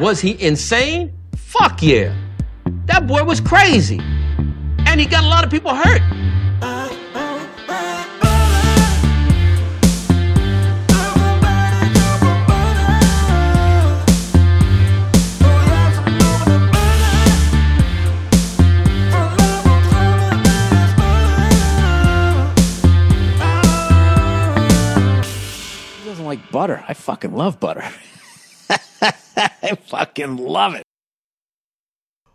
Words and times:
Was 0.00 0.20
he 0.20 0.40
insane? 0.42 1.12
Fuck 1.36 1.82
yeah. 1.82 2.16
That 2.86 3.06
boy 3.06 3.24
was 3.24 3.40
crazy. 3.40 4.00
And 4.86 4.98
he 4.98 5.04
got 5.04 5.22
a 5.22 5.26
lot 5.26 5.44
of 5.44 5.50
people 5.50 5.74
hurt. 5.74 6.00
He 25.98 26.08
doesn't 26.08 26.24
like 26.24 26.50
butter. 26.50 26.82
I 26.88 26.94
fucking 26.94 27.34
love 27.34 27.60
butter. 27.60 27.84
I 29.62 29.74
fucking 29.84 30.38
love 30.38 30.76
it. 30.76 30.82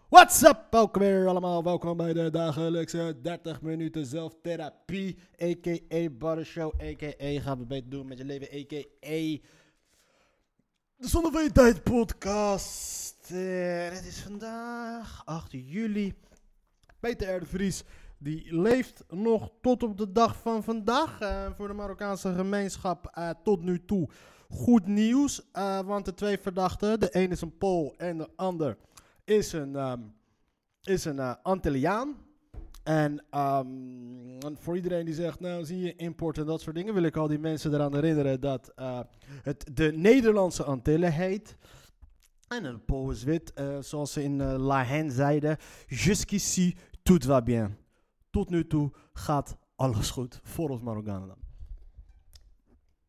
What's 0.09 0.43
up? 0.43 0.67
Welkom 0.69 1.01
weer 1.01 1.27
allemaal. 1.27 1.63
Welkom 1.63 1.97
bij 1.97 2.13
de 2.13 2.29
dagelijkse 2.29 3.19
30 3.21 3.61
minuten 3.61 4.05
zelftherapie. 4.05 5.17
A.k.a. 5.43 6.09
Butter 6.09 6.45
Show. 6.45 6.73
A.k.a. 6.81 7.41
Gaan 7.41 7.57
we 7.57 7.65
beter 7.65 7.89
doen 7.89 8.07
met 8.07 8.17
je 8.17 8.25
leven. 8.25 8.47
A.k.a. 8.47 9.47
De 10.95 11.07
Zonde 11.07 11.31
van 11.31 11.43
je 11.43 11.51
Tijd 11.51 11.83
podcast. 11.83 13.31
En 13.31 13.93
het 13.93 14.05
is 14.05 14.19
vandaag 14.19 15.21
8 15.25 15.51
juli. 15.51 16.13
Peter 16.99 17.35
R. 17.35 17.39
de 17.39 17.45
Vries. 17.45 17.83
Die 18.17 18.55
leeft 18.55 19.03
nog 19.09 19.49
tot 19.61 19.83
op 19.83 19.97
de 19.97 20.11
dag 20.11 20.37
van 20.37 20.63
vandaag. 20.63 21.19
Eh, 21.19 21.45
voor 21.55 21.67
de 21.67 21.73
Marokkaanse 21.73 22.33
gemeenschap 22.33 23.07
eh, 23.13 23.29
tot 23.43 23.63
nu 23.63 23.85
toe 23.85 24.09
goed 24.49 24.87
nieuws. 24.87 25.49
eh, 25.51 25.79
want 25.79 26.05
de 26.05 26.13
twee 26.13 26.37
verdachten, 26.37 26.99
de 26.99 27.09
een 27.11 27.31
is 27.31 27.41
een 27.41 27.57
Pool 27.57 27.93
en 27.97 28.17
de 28.17 28.29
ander 28.35 28.77
is 29.23 29.53
een, 29.53 29.75
ehm, 29.75 30.01
is 30.83 31.05
een 31.05 31.19
eh, 31.19 31.33
Antilliaan. 31.43 32.15
En 32.83 33.23
ehm, 33.29 33.65
en 34.39 34.57
voor 34.59 34.75
iedereen 34.75 35.05
die 35.05 35.13
zegt, 35.13 35.39
nou 35.39 35.65
zie 35.65 35.79
je 35.79 35.95
import 35.95 36.37
en 36.37 36.45
dat 36.45 36.61
soort 36.61 36.75
dingen, 36.75 36.93
wil 36.93 37.03
ik 37.03 37.15
al 37.15 37.27
die 37.27 37.39
mensen 37.39 37.73
eraan 37.73 37.93
herinneren 37.93 38.41
dat 38.41 38.71
eh, 38.75 38.99
het 39.43 39.69
de 39.73 39.91
Nederlandse 39.91 40.63
Antillen 40.63 41.11
heet. 41.11 41.55
En 42.47 42.65
een 42.65 42.85
Pool 42.85 43.11
is 43.11 43.23
wit, 43.23 43.53
zoals 43.79 44.13
ze 44.13 44.23
in 44.23 44.43
La 44.43 44.83
Haine 44.83 45.11
zeiden. 45.11 45.57
Jusqu'ici, 45.87 46.77
tout 47.03 47.25
va 47.25 47.41
bien. 47.41 47.77
Tot 48.29 48.49
nu 48.49 48.67
toe 48.67 48.91
gaat 49.13 49.57
alles 49.75 50.09
goed 50.09 50.39
voor 50.43 50.69
ons 50.69 50.81
Marokkanen. 50.81 51.46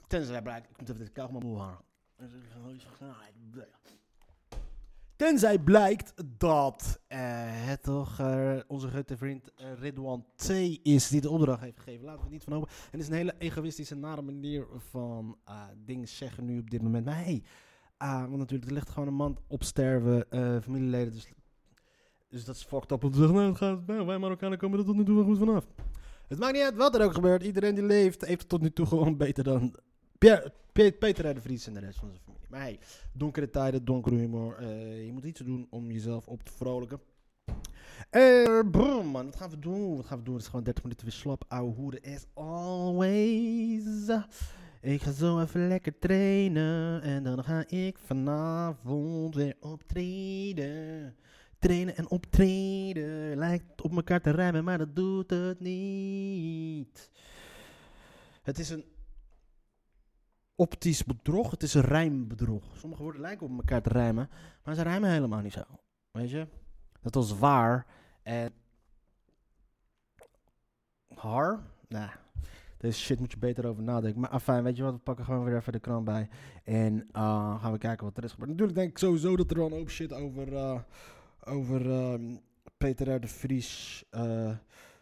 Tenzij 0.08 0.42
blijkt, 0.42 0.70
ik 0.70 0.78
moet 0.78 0.88
even 0.88 1.10
dit 1.14 1.42
moe 1.42 1.58
hangen. 1.58 1.86
Tenzij 5.16 5.58
blijkt 5.58 6.12
dat 6.38 7.00
eh, 7.06 7.18
het 7.44 7.82
toch 7.82 8.18
eh, 8.20 8.56
onze 8.66 8.88
grote 8.88 9.16
vriend 9.16 9.52
eh, 9.54 9.66
Ridwan 9.78 10.24
T. 10.34 10.48
is 10.82 11.08
die 11.08 11.20
de 11.20 11.30
opdracht 11.30 11.60
heeft 11.60 11.78
gegeven. 11.78 12.04
Laten 12.04 12.18
we 12.18 12.24
het 12.24 12.32
niet 12.32 12.42
van 12.42 12.52
hopen. 12.52 12.68
En 12.68 12.90
het 12.90 13.00
is 13.00 13.08
een 13.08 13.14
hele 13.14 13.34
egoïstische, 13.38 13.94
nare 13.94 14.22
manier 14.22 14.66
van 14.76 15.38
dingen 15.84 16.08
zeggen 16.08 16.44
nu 16.44 16.58
op 16.58 16.70
dit 16.70 16.82
moment. 16.82 17.04
Maar 17.04 17.24
hey, 17.24 17.42
want 17.98 18.36
natuurlijk, 18.36 18.68
er 18.68 18.74
ligt 18.74 18.90
gewoon 18.90 19.08
een 19.08 19.14
man 19.14 19.38
op 19.46 19.64
sterven, 19.64 20.26
familieleden. 20.62 21.12
Dus, 21.12 21.32
dus 22.28 22.44
dat 22.44 22.54
is 22.54 22.64
fucked 22.64 22.90
up 22.90 23.04
om 23.04 23.10
te 23.10 23.18
zeggen, 23.18 23.36
nou, 23.36 23.54
gaat, 23.54 23.86
nou, 23.86 24.06
wij 24.06 24.18
Marokkanen 24.18 24.58
komen 24.58 24.78
er 24.78 24.84
tot 24.84 24.96
nu 24.96 25.04
toe 25.04 25.14
wel 25.14 25.24
goed 25.24 25.38
vanaf. 25.38 25.66
Het 26.28 26.38
maakt 26.38 26.52
niet 26.52 26.62
uit 26.62 26.76
wat 26.76 26.94
er 26.94 27.04
ook 27.04 27.14
gebeurt. 27.14 27.42
Iedereen 27.42 27.74
die 27.74 27.84
leeft, 27.84 28.24
heeft 28.24 28.48
tot 28.48 28.60
nu 28.60 28.72
toe 28.72 28.86
gewoon 28.86 29.16
beter 29.16 29.44
dan 29.44 29.74
Pierre, 30.18 30.52
Pe- 30.72 30.92
Peter 30.92 31.34
de 31.34 31.40
Vries 31.40 31.66
en 31.66 31.74
de 31.74 31.80
rest 31.80 31.98
van 31.98 32.08
zijn 32.08 32.20
familie. 32.24 32.46
Maar 32.50 32.60
hey, 32.60 32.78
donkere 33.12 33.50
tijden, 33.50 33.84
donkere 33.84 34.16
humor. 34.16 34.56
eh, 34.58 35.06
je 35.06 35.12
moet 35.12 35.24
iets 35.24 35.40
doen 35.40 35.66
om 35.70 35.90
jezelf 35.90 36.26
op 36.28 36.42
te 36.42 36.52
vrolijken. 36.52 37.00
Eh, 38.10 38.60
bro, 38.70 39.02
man, 39.02 39.24
wat 39.24 39.36
gaan 39.36 39.50
we 39.50 39.58
doen? 39.58 39.96
Wat 39.96 40.06
gaan 40.06 40.18
we 40.18 40.24
doen? 40.24 40.34
Het 40.34 40.42
is 40.42 40.48
gewoon 40.48 40.64
30 40.64 40.82
minuten 40.82 41.06
weer 41.06 41.14
slap. 41.14 41.44
Ouwe 41.48 41.74
hoeren 41.74 42.00
as 42.14 42.26
always. 42.34 43.84
Ik 44.80 45.02
ga 45.02 45.12
zo 45.12 45.40
even 45.40 45.68
lekker 45.68 45.98
trainen. 45.98 47.02
En 47.02 47.22
dan 47.22 47.44
ga 47.44 47.64
ik 47.68 47.98
vanavond 47.98 49.34
weer 49.34 49.56
optreden. 49.60 51.14
Trainen 51.58 51.96
en 51.96 52.10
optreden. 52.10 53.36
Lijkt 53.36 53.82
op 53.82 53.96
elkaar 53.96 54.20
te 54.20 54.30
rijmen, 54.30 54.64
maar 54.64 54.78
dat 54.78 54.96
doet 54.96 55.30
het 55.30 55.60
niet. 55.60 57.10
Het 58.42 58.58
is 58.58 58.70
een 58.70 58.84
optisch 60.58 61.04
bedrog. 61.04 61.50
Het 61.50 61.62
is 61.62 61.74
rijmbedrog. 61.74 62.76
Sommige 62.76 63.02
woorden 63.02 63.20
lijken 63.20 63.46
op 63.46 63.58
elkaar 63.58 63.82
te 63.82 63.88
rijmen, 63.88 64.30
maar 64.64 64.74
ze 64.74 64.82
rijmen 64.82 65.10
helemaal 65.10 65.40
niet 65.40 65.52
zo. 65.52 65.62
Weet 66.10 66.30
je? 66.30 66.46
Dat 67.00 67.14
was 67.14 67.38
waar. 67.38 67.86
En. 68.22 68.52
Har? 71.14 71.62
Nou, 71.88 72.10
deze 72.78 72.98
shit 73.00 73.20
moet 73.20 73.30
je 73.32 73.38
beter 73.38 73.66
over 73.66 73.82
nadenken. 73.82 74.20
Maar 74.20 74.30
afijn, 74.30 74.62
weet 74.62 74.76
je 74.76 74.82
wat? 74.82 74.92
We 74.92 74.98
pakken 74.98 75.24
gewoon 75.24 75.44
weer 75.44 75.56
even 75.56 75.72
de 75.72 75.78
krant 75.80 76.04
bij. 76.04 76.28
En 76.64 77.08
eh, 77.12 77.62
gaan 77.62 77.72
we 77.72 77.78
kijken 77.78 78.06
wat 78.06 78.16
er 78.16 78.24
is 78.24 78.30
gebeurd. 78.32 78.50
Natuurlijk 78.50 78.78
denk 78.78 78.90
ik 78.90 78.98
sowieso 78.98 79.36
dat 79.36 79.50
er 79.50 79.56
wel 79.56 79.66
een 79.66 79.72
hoop 79.72 79.90
shit 79.90 80.12
over. 80.12 80.56
eh, 80.56 80.80
over 81.44 81.90
ehm, 81.90 82.36
Peter 82.78 83.20
de 83.20 83.28
Vries. 83.28 84.04
eh, 84.10 84.56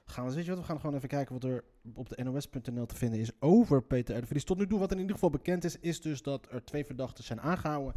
gaan 0.05 0.27
we, 0.27 0.35
weet 0.35 0.45
je 0.45 0.51
wat? 0.51 0.61
We 0.61 0.67
gaan 0.67 0.81
gewoon 0.81 0.97
even 0.97 1.09
kijken 1.09 1.35
wat 1.35 1.45
er 1.45 1.65
op 1.95 2.09
de 2.09 2.25
NOS.nl 2.25 2.87
te 2.87 2.97
vinden 2.97 3.21
is 3.21 3.31
over 3.41 3.83
Peter 3.83 4.17
R. 4.17 4.21
de 4.21 4.27
Vries. 4.27 4.45
Tot 4.45 4.59
nu 4.59 4.67
toe, 4.67 4.79
wat 4.79 4.93
in 4.93 4.99
ieder 4.99 5.15
geval 5.15 5.31
bekend 5.31 5.65
is, 5.65 5.79
is 5.79 6.01
dus 6.01 6.23
dat 6.23 6.47
er 6.51 6.65
twee 6.65 6.85
verdachten 6.85 7.25
zijn 7.25 7.41
aangehouden. 7.41 7.95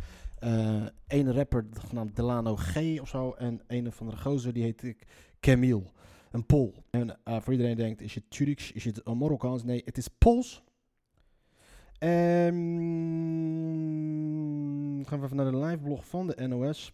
Eén 1.07 1.33
rapper 1.33 1.66
genaamd 1.88 2.16
Delano 2.16 2.55
G 2.55 3.00
of 3.01 3.07
zo. 3.07 3.31
En 3.31 3.61
een 3.67 3.91
van 3.91 4.09
de 4.09 4.17
gozer, 4.17 4.53
die 4.53 4.63
heet 4.63 4.83
ik 4.83 5.07
Camille. 5.39 5.83
Een 6.31 6.45
Pool. 6.45 6.73
En 6.89 7.19
eh, 7.23 7.41
voor 7.41 7.53
iedereen 7.53 7.75
denkt, 7.75 8.01
is 8.01 8.16
het 8.16 8.29
Turks, 8.29 8.72
is 8.72 8.85
het 8.85 9.05
Marokkaans? 9.05 9.63
Nee, 9.63 9.81
het 9.85 9.97
is 9.97 10.07
Pools. 10.07 10.63
Ehm, 12.00 12.53
gaan 15.06 15.19
we 15.19 15.25
even 15.25 15.35
naar 15.35 15.51
de 15.51 15.57
liveblog 15.57 16.06
van 16.06 16.27
de 16.27 16.47
NOS. 16.47 16.94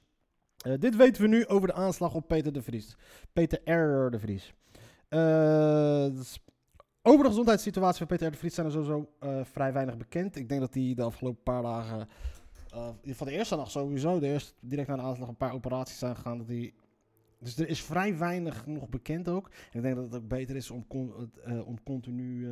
Eh, 0.58 0.74
dit 0.80 0.96
weten 0.96 1.22
we 1.22 1.28
nu 1.28 1.48
over 1.48 1.68
de 1.68 1.74
aanslag 1.74 2.14
op 2.14 2.28
Peter 2.28 2.54
de 2.54 2.62
Vries. 2.62 2.96
Peter 3.34 3.60
R. 3.64 4.12
de 4.12 4.20
Vries. 4.20 4.54
Eh, 5.08 6.06
dus 6.06 6.40
over 7.08 7.24
de 7.24 7.30
gezondheidssituatie 7.30 7.98
van 7.98 8.08
Peter 8.08 8.28
R. 8.28 8.32
de 8.32 8.38
Vries 8.38 8.54
zijn 8.54 8.66
er 8.66 8.72
sowieso 8.72 9.10
eh, 9.20 9.40
vrij 9.44 9.74
weinig 9.74 9.98
bekend. 9.98 10.36
Ik 10.36 10.50
denk 10.50 10.62
dat 10.62 10.74
hij 10.74 10.94
de 10.96 11.04
afgelopen 11.04 11.44
paar 11.44 11.62
dagen, 11.62 12.08
eh, 12.70 12.90
van 13.06 13.28
de 13.28 13.34
eerste 13.34 13.56
nacht 13.56 13.72
sowieso, 13.72 14.20
de 14.20 14.28
eerste, 14.28 14.54
direct 14.60 14.88
na 14.88 14.96
de 14.96 15.02
aanslag, 15.02 15.28
een 15.28 15.38
paar 15.38 15.54
operaties 15.54 16.00
zijn 16.00 16.16
gegaan. 16.16 16.38
Dat 16.38 16.48
hij, 16.48 16.74
dus 17.40 17.58
er 17.58 17.68
is 17.68 17.82
vrij 17.82 18.18
weinig 18.18 18.66
nog 18.66 18.90
bekend 18.90 19.28
ook. 19.28 19.52
Ik 19.72 19.82
denk 19.82 19.96
dat 19.96 20.12
het 20.12 20.28
beter 20.28 20.56
is 20.56 20.72
om, 20.72 20.86
eh, 21.44 21.68
om 21.68 21.84
continu 21.84 22.48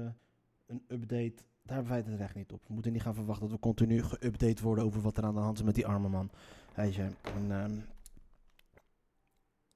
een 0.65 0.83
update. 0.87 1.43
Daar 1.63 1.75
hebben 1.75 1.93
wij 1.93 2.13
het 2.13 2.19
echt 2.19 2.35
niet 2.35 2.51
op. 2.51 2.63
We 2.67 2.73
moeten 2.73 2.91
niet 2.91 3.01
gaan 3.01 3.15
verwachten 3.15 3.43
dat 3.47 3.55
we 3.55 3.61
continu 3.61 4.01
geüpdate 4.01 4.61
worden 4.61 4.83
over 4.83 5.01
wat 5.01 5.17
er 5.17 5.23
aan 5.23 5.33
de 5.33 5.39
hand 5.39 5.57
is 5.57 5.63
met 5.63 5.75
die 5.75 5.87
arme 5.87 6.09
man. 6.09 6.29
Weet 6.75 6.95
je. 6.95 7.01
En, 7.35 7.51
ehm, 7.51 7.71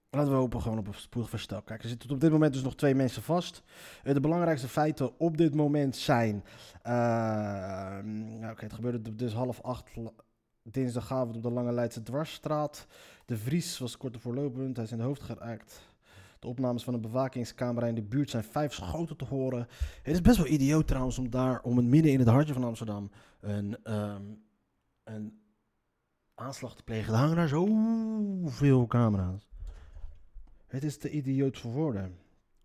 Laten 0.09 0.31
we 0.31 0.37
hopen 0.37 0.61
gewoon 0.61 0.77
op 0.77 0.87
een 0.87 0.93
spoedig 0.93 1.29
verstel. 1.29 1.61
Kijk, 1.61 1.83
er 1.83 1.89
zitten 1.89 2.09
op 2.11 2.19
dit 2.19 2.31
moment 2.31 2.53
dus 2.53 2.63
nog 2.63 2.75
twee 2.75 2.95
mensen 2.95 3.21
vast. 3.21 3.63
Eh, 4.03 4.13
de 4.13 4.19
belangrijkste 4.19 4.67
feiten 4.67 5.19
op 5.19 5.37
dit 5.37 5.55
moment 5.55 5.95
zijn... 5.95 6.43
eh, 6.81 6.93
nou, 8.03 8.51
Oké, 8.51 8.63
het 8.63 8.73
gebeurde 8.73 9.15
dus 9.15 9.33
half 9.33 9.61
acht 9.61 9.89
dinsdagavond 10.63 11.35
op 11.35 11.43
de 11.43 11.51
Lange 11.51 11.71
Leidse 11.71 12.03
Dwarsstraat. 12.03 12.87
De 13.25 13.37
Vries 13.37 13.77
was 13.77 13.97
kort 13.97 14.15
ervoor 14.15 14.33
lopend. 14.33 14.75
Hij 14.75 14.85
is 14.85 14.91
in 14.91 14.97
de 14.97 15.03
hoofd 15.03 15.21
geraakt. 15.21 15.95
De 16.39 16.47
opnames 16.47 16.83
van 16.83 16.93
een 16.93 17.01
bewakingscamera 17.01 17.87
in 17.87 17.95
de 17.95 18.03
buurt 18.03 18.29
zijn 18.29 18.43
vijf 18.43 18.73
schoten 18.73 19.17
te 19.17 19.25
horen. 19.25 19.67
Het 20.03 20.13
is 20.13 20.21
best 20.21 20.37
wel 20.37 20.47
idioot 20.47 20.87
trouwens 20.87 21.17
om 21.17 21.29
daar, 21.29 21.61
om 21.61 21.77
het 21.77 21.85
midden 21.85 22.11
in 22.11 22.19
het 22.19 22.27
hartje 22.27 22.53
van 22.53 22.63
Amsterdam, 22.63 23.11
een, 23.39 23.77
ehm, 23.83 24.23
een 25.03 25.39
aanslag 26.35 26.75
te 26.75 26.83
plegen. 26.83 27.13
Er 27.13 27.19
hangen 27.19 27.35
daar 27.35 27.47
zoveel 27.47 28.87
camera's. 28.87 29.47
Het 30.67 30.83
is 30.83 30.97
te 30.97 31.09
idioot 31.09 31.57
voor 31.57 31.71
woorden. 31.71 32.17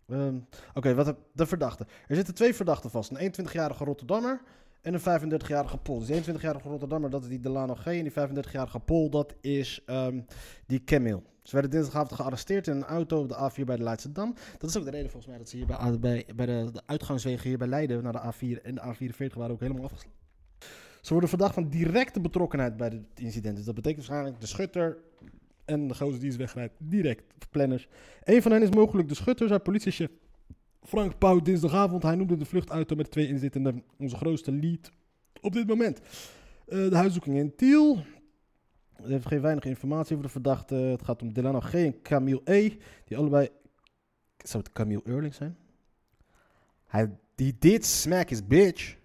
Ehm, 0.07 0.37
Oké, 0.73 0.93
wat 0.93 1.15
de 1.33 1.45
verdachte. 1.45 1.85
Er 2.07 2.15
zitten 2.15 2.33
twee 2.33 2.53
verdachten 2.53 2.89
vast. 2.89 3.11
Een 3.11 3.17
21-jarige 3.17 3.83
Rotterdammer 3.83 4.41
en 4.81 4.93
een 4.93 4.99
35-jarige 4.99 5.77
Pool. 5.77 5.99
Dus 5.99 6.07
die 6.07 6.15
21-jarige 6.15 6.69
Rotterdammer, 6.69 7.09
dat 7.09 7.23
is 7.23 7.29
die 7.29 7.39
Delano 7.39 7.75
G. 7.75 7.85
En 7.85 8.03
die 8.03 8.11
35-jarige 8.11 8.79
Pool, 8.79 9.09
dat 9.09 9.35
is 9.41 9.81
ehm, 9.85 10.21
die 10.67 10.83
Camille. 10.83 11.21
Ze 11.43 11.53
werden 11.53 11.71
dinsdagavond 11.71 12.13
gearresteerd 12.13 12.67
in 12.67 12.75
een 12.75 12.83
auto 12.83 13.19
op 13.19 13.29
de 13.29 13.51
A4 13.51 13.63
bij 13.63 13.75
de 13.75 13.83
Leidse 13.83 14.11
Dam. 14.11 14.33
Dat 14.57 14.69
is 14.69 14.77
ook 14.77 14.83
de 14.83 14.91
reden 14.91 15.09
volgens 15.09 15.27
mij 15.27 15.37
dat 15.37 15.49
ze 15.49 15.57
hier 15.57 15.65
bij, 15.65 15.99
bij, 15.99 16.25
bij 16.35 16.45
de, 16.45 16.69
de 16.71 16.81
uitgangswegen 16.85 17.49
hier 17.49 17.57
bij 17.57 17.67
Leiden 17.67 18.03
naar 18.03 18.13
de 18.13 18.33
A4 18.33 18.61
en 18.61 18.75
de 18.75 18.81
A44 18.81 19.33
waren 19.33 19.51
ook 19.51 19.59
helemaal 19.59 19.83
afgesloten. 19.83 20.21
Ze 21.01 21.11
worden 21.11 21.29
verdacht 21.29 21.53
van 21.53 21.69
directe 21.69 22.21
betrokkenheid 22.21 22.77
bij 22.77 22.87
het 22.87 23.19
incident. 23.19 23.55
Dus 23.55 23.65
dat 23.65 23.75
betekent 23.75 24.05
waarschijnlijk 24.05 24.41
de 24.41 24.47
schutter 24.47 24.97
en 25.65 25.87
de 25.87 25.95
gozer 25.95 26.19
die 26.19 26.29
is 26.29 26.35
wegrijdt. 26.35 26.73
Direct, 26.77 27.23
planners. 27.49 27.87
Een 28.23 28.41
van 28.41 28.51
hen 28.51 28.61
is 28.61 28.69
mogelijk 28.69 29.07
de 29.07 29.15
schutter, 29.15 29.47
zei 29.47 29.59
politiechef 29.59 30.09
Frank 30.81 31.17
Pauw 31.17 31.41
dinsdagavond. 31.41 32.03
Hij 32.03 32.15
noemde 32.15 32.37
de 32.37 32.45
vluchtauto 32.45 32.95
met 32.95 33.11
twee 33.11 33.27
inzittenden 33.27 33.83
onze 33.97 34.15
grootste 34.15 34.51
lead 34.51 34.91
op 35.41 35.53
dit 35.53 35.67
moment. 35.67 35.99
Eh, 36.65 36.89
de 36.89 36.95
huiszoeking 36.95 37.37
in 37.37 37.55
Tiel. 37.55 38.03
Er 38.95 39.09
heeft 39.09 39.27
geen 39.27 39.41
weinig 39.41 39.63
informatie 39.63 40.11
over 40.11 40.25
de 40.25 40.31
verdachte. 40.31 40.75
Het 40.75 41.03
gaat 41.03 41.21
om 41.21 41.33
Delano 41.33 41.59
G. 41.59 41.73
en 41.73 42.01
Camille 42.01 42.41
E. 42.43 42.69
Die 43.05 43.17
allebei... 43.17 43.49
Zou 44.37 44.63
het 44.63 44.73
Camille 44.73 45.01
Eurling 45.03 45.33
zijn? 45.33 45.57
Hij 46.85 47.17
die 47.35 47.55
did 47.59 47.85
smack 47.85 48.29
his 48.29 48.47
bitch. 48.47 48.97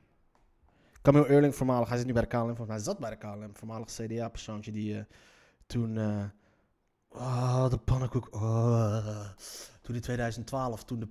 Camille 1.03 1.29
Eurling, 1.29 1.55
voormalig. 1.55 1.89
Hij 1.89 1.97
zit 1.97 2.07
nu 2.07 2.13
bij 2.13 2.23
de 2.23 2.29
KLM. 2.29 2.67
Mij 2.67 2.79
zat 2.79 2.99
bij 2.99 3.11
de 3.11 3.17
KLM. 3.17 3.51
Voormalig 3.57 3.89
CDA-persoontje 3.89 4.73
die 4.73 4.97
eh, 4.97 5.05
toen... 5.67 5.97
eh 5.97 6.25
oh, 7.09 7.71
de 7.71 7.79
pannenkoek. 7.79 8.35
Oh, 8.35 9.29
toen 9.83 9.95
in 9.95 10.01
2012, 10.01 10.85
toen 10.85 11.01
de 11.01 11.09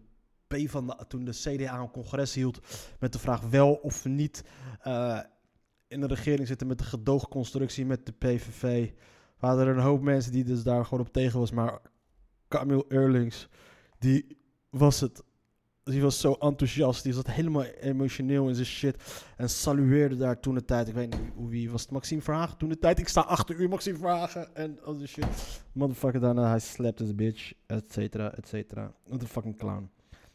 P 0.47 0.69
van 0.69 0.97
toen 1.07 1.25
de 1.25 1.31
CDA 1.31 1.79
een 1.79 1.91
congres 1.91 2.33
hield 2.33 2.59
met 2.99 3.13
de 3.13 3.19
vraag 3.19 3.41
wel 3.41 3.73
of 3.73 4.05
niet 4.05 4.43
eh, 4.81 5.19
in 5.87 6.01
de 6.01 6.07
regering 6.07 6.47
zitten 6.47 6.67
met 6.67 6.77
de 6.77 6.83
gedoogconstructie 6.83 7.85
met 7.85 8.05
de 8.05 8.11
PVV. 8.11 8.91
Waren 9.39 9.67
er 9.67 9.77
een 9.77 9.83
hoop 9.83 10.01
mensen 10.01 10.31
die 10.31 10.43
dus 10.43 10.63
daar 10.63 10.85
gewoon 10.85 11.05
op 11.05 11.13
tegen 11.13 11.39
was. 11.39 11.51
Maar 11.51 11.81
Camille 12.47 12.85
Eurlings, 12.87 13.49
die 13.99 14.37
was 14.69 14.99
het. 14.99 15.23
Die 15.89 16.01
was 16.01 16.19
zo 16.19 16.33
enthousiast. 16.33 17.03
Die 17.03 17.13
zat 17.13 17.27
helemaal 17.27 17.63
emotioneel 17.63 18.47
in 18.47 18.55
zijn 18.55 18.67
shit. 18.67 19.23
En 19.37 19.49
salueerde 19.49 20.15
daar 20.15 20.39
toen 20.39 20.55
de 20.55 20.65
tijd. 20.65 20.87
Ik 20.87 20.93
weet 20.93 21.09
niet 21.09 21.31
hoe 21.35 21.49
wie 21.49 21.71
was 21.71 21.81
het. 21.81 21.91
Maxime 21.91 22.21
Verhagen 22.21 22.57
toen 22.57 22.69
de 22.69 22.79
tijd. 22.79 22.99
Ik 22.99 23.07
sta 23.07 23.21
achter 23.21 23.55
u, 23.55 23.67
Maxime 23.67 23.97
Verhagen. 23.97 24.55
En 24.55 24.79
al 24.83 24.97
die 24.97 25.07
shit. 25.07 25.25
Motherfucker 25.71 26.19
daarna. 26.19 26.49
Hij 26.49 26.59
slapt 26.59 26.99
his 26.99 27.15
bitch. 27.15 27.53
Et 27.65 27.91
cetera, 27.91 28.33
et 28.33 28.47
cetera. 28.47 28.93
A 29.13 29.17
fucking 29.25 29.57
clown. 29.57 29.89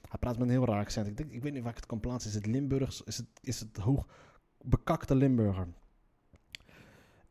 Hij 0.08 0.18
praat 0.20 0.38
met 0.38 0.48
een 0.48 0.54
heel 0.54 0.66
raar 0.66 0.80
accent. 0.80 1.06
Ik, 1.06 1.16
denk, 1.16 1.32
ik 1.32 1.42
weet 1.42 1.52
niet 1.52 1.62
waar 1.62 1.70
ik 1.70 1.76
het 1.76 1.86
kan 1.86 2.00
plaatsen. 2.00 2.30
Is 2.30 2.36
het 2.36 2.46
Limburgs? 2.46 3.02
Is 3.04 3.16
het, 3.16 3.26
is 3.40 3.60
het 3.60 3.76
hoog 3.76 4.06
bekakte 4.60 5.14
Limburger? 5.14 5.66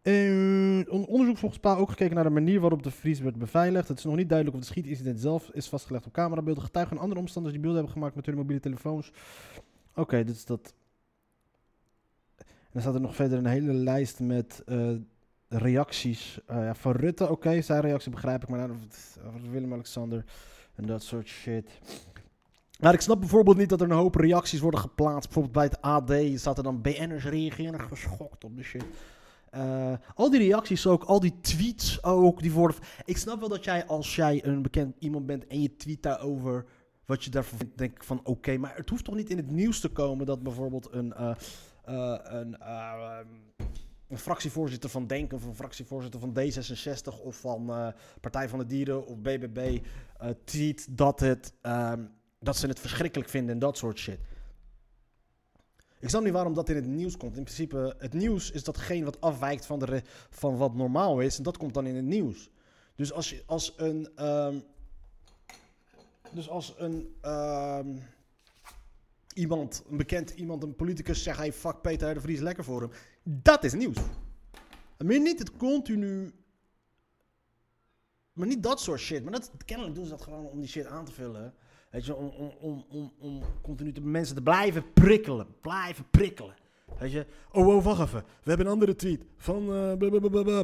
Een 0.01 0.87
onderzoek 0.89 1.37
volgens 1.37 1.59
Pa 1.59 1.75
ook 1.75 1.89
gekeken 1.89 2.15
naar 2.15 2.23
de 2.23 2.29
manier 2.29 2.59
waarop 2.59 2.83
de 2.83 2.91
Vries 2.91 3.19
werd 3.19 3.37
beveiligd. 3.37 3.87
Het 3.87 3.97
is 3.97 4.03
nog 4.03 4.15
niet 4.15 4.29
duidelijk 4.29 4.57
of 4.57 4.63
de 4.63 4.71
schietincident 4.71 5.19
zelf 5.19 5.49
is 5.49 5.67
vastgelegd 5.67 6.05
op 6.05 6.13
camerabeelden. 6.13 6.63
Getuigen 6.63 6.95
en 6.95 7.01
andere 7.01 7.19
omstanders 7.19 7.53
die 7.53 7.63
beelden 7.63 7.79
hebben 7.81 7.99
gemaakt 7.99 8.15
met 8.15 8.25
hun 8.25 8.35
mobiele 8.35 8.61
telefoons. 8.61 9.11
Oké, 9.95 10.17
is 10.17 10.45
dat. 10.45 10.73
En 12.37 12.77
dan 12.77 12.81
staat 12.81 12.93
er 12.93 13.01
nog 13.01 13.15
verder 13.15 13.37
een 13.37 13.45
hele 13.45 13.73
lijst 13.73 14.19
met 14.19 14.63
eh, 14.65 14.89
reacties 15.47 16.39
uh, 16.51 16.57
ja, 16.57 16.75
van 16.75 16.91
Rutte. 16.91 17.29
Oké, 17.29 17.61
zijn 17.61 17.81
reactie 17.81 18.11
begrijp 18.11 18.43
ik, 18.43 18.49
maar 18.49 18.67
nou, 18.67 18.79
Willem-Alexander 19.51 20.25
en 20.75 20.85
dat 20.85 21.03
soort 21.03 21.27
shit. 21.27 21.79
Maar 22.79 22.93
ik 22.93 23.01
snap 23.01 23.19
bijvoorbeeld 23.19 23.57
niet 23.57 23.69
dat 23.69 23.81
er 23.81 23.89
een 23.89 23.97
hoop 23.97 24.15
reacties 24.15 24.59
worden 24.59 24.79
geplaatst. 24.79 25.33
Bijvoorbeeld 25.33 25.53
bij 25.53 25.63
het 25.63 25.81
AD 25.81 26.39
staat 26.39 26.57
er 26.57 26.63
dan 26.63 26.81
BN'ers 26.81 27.25
reageren 27.25 27.81
geschokt 27.81 28.43
op 28.43 28.57
de 28.57 28.63
shit. 28.63 28.85
Uh, 29.55 29.93
al 30.15 30.29
die 30.29 30.39
reacties 30.39 30.87
ook, 30.87 31.03
al 31.03 31.19
die 31.19 31.39
tweets 31.41 32.03
ook, 32.03 32.41
die 32.41 32.51
worden... 32.51 32.77
Ik 33.05 33.17
snap 33.17 33.39
wel 33.39 33.49
dat 33.49 33.63
jij, 33.63 33.85
als 33.85 34.15
jij 34.15 34.45
een 34.45 34.61
bekend 34.61 34.95
iemand 34.99 35.25
bent 35.25 35.47
en 35.47 35.61
je 35.61 35.75
tweet 35.75 36.03
daarover 36.03 36.65
wat 37.05 37.23
je 37.23 37.29
daarvan 37.29 37.57
vindt, 37.57 37.77
denk 37.77 37.95
ik 37.95 38.03
van 38.03 38.19
oké. 38.23 38.57
Maar 38.57 38.75
het 38.75 38.89
hoeft 38.89 39.03
toch 39.03 39.15
niet 39.15 39.29
in 39.29 39.37
het 39.37 39.51
nieuws 39.51 39.79
te 39.79 39.89
komen 39.89 40.25
dat 40.25 40.43
bijvoorbeeld 40.43 40.87
een, 40.91 41.13
uh, 41.19 41.31
uh, 41.89 42.17
een, 42.23 42.55
een, 44.07 44.17
fractievoorzitter 44.17 44.89
van 44.89 45.07
Denken 45.07 45.37
of 45.37 45.45
een 45.45 45.55
fractievoorzitter 45.55 46.19
van 46.19 46.37
D66 46.39 47.21
of 47.23 47.39
van 47.39 47.93
Partij 48.21 48.49
van 48.49 48.59
de 48.59 48.65
Dieren 48.65 49.05
of 49.05 49.17
BBB 49.17 49.79
tweet 50.43 50.97
dat, 50.97 51.19
het, 51.19 51.53
um, 51.61 52.11
dat 52.39 52.57
ze 52.57 52.67
het 52.67 52.79
verschrikkelijk 52.79 53.29
vinden 53.29 53.53
en 53.53 53.59
dat 53.59 53.77
soort 53.77 53.99
shit. 53.99 54.19
Ik 56.01 56.09
snap 56.09 56.23
niet 56.23 56.33
waarom 56.33 56.53
dat 56.53 56.69
in 56.69 56.75
het 56.75 56.85
nieuws 56.85 57.17
komt. 57.17 57.37
In 57.37 57.43
principe, 57.43 57.95
het 57.97 58.13
nieuws 58.13 58.51
is 58.51 58.63
datgene 58.63 59.05
wat 59.05 59.21
afwijkt 59.21 59.65
van, 59.65 59.79
de 59.79 60.01
van 60.29 60.57
wat 60.57 60.75
normaal 60.75 61.19
is. 61.19 61.37
En 61.37 61.43
dat 61.43 61.57
komt 61.57 61.73
dan 61.73 61.85
in 61.85 61.95
het 61.95 62.05
nieuws. 62.05 62.49
Dus 62.95 63.13
als, 63.13 63.29
je, 63.29 63.43
als 63.45 63.73
een... 63.77 64.25
Um, 64.25 64.63
dus 66.31 66.49
als 66.49 66.73
een... 66.77 67.15
Um, 67.25 68.03
iemand, 69.33 69.83
een 69.89 69.97
bekend 69.97 70.29
iemand, 70.29 70.63
een 70.63 70.75
politicus 70.75 71.23
zegt... 71.23 71.37
Hey, 71.37 71.53
fuck 71.53 71.81
Peter 71.81 72.13
de 72.13 72.21
Vries, 72.21 72.39
lekker 72.39 72.63
voor 72.63 72.81
hem. 72.81 72.91
Dat 73.23 73.63
is 73.63 73.73
nieuws. 73.73 73.97
Maar 74.97 75.19
niet 75.19 75.39
het 75.39 75.57
continu... 75.57 76.33
Maar 78.33 78.47
niet 78.47 78.63
dat 78.63 78.79
soort 78.79 78.99
shit. 78.99 79.23
Maar 79.23 79.31
dat, 79.31 79.51
kennelijk 79.65 79.95
doen 79.95 80.03
ze 80.03 80.09
dat 80.09 80.21
gewoon 80.21 80.45
om 80.45 80.59
die 80.59 80.69
shit 80.69 80.85
aan 80.85 81.05
te 81.05 81.11
vullen. 81.11 81.53
Weet 81.91 82.05
je, 82.05 82.15
om, 82.15 82.31
om, 82.59 82.85
om, 82.89 83.11
om, 83.19 83.41
continu 83.61 83.91
de 83.91 84.01
mensen 84.01 84.35
te 84.35 84.41
blijven 84.41 84.93
prikkelen. 84.93 85.47
Blijven 85.61 86.05
prikkelen. 86.11 86.55
Weet 86.99 87.11
je, 87.11 87.25
oh, 87.51 87.67
oh, 87.67 87.83
wacht 87.83 88.01
even. 88.01 88.23
We 88.43 88.49
hebben 88.49 88.65
een 88.65 88.71
andere 88.71 88.95
tweet 88.95 89.23
van. 89.37 89.63
Uh, 89.63 90.63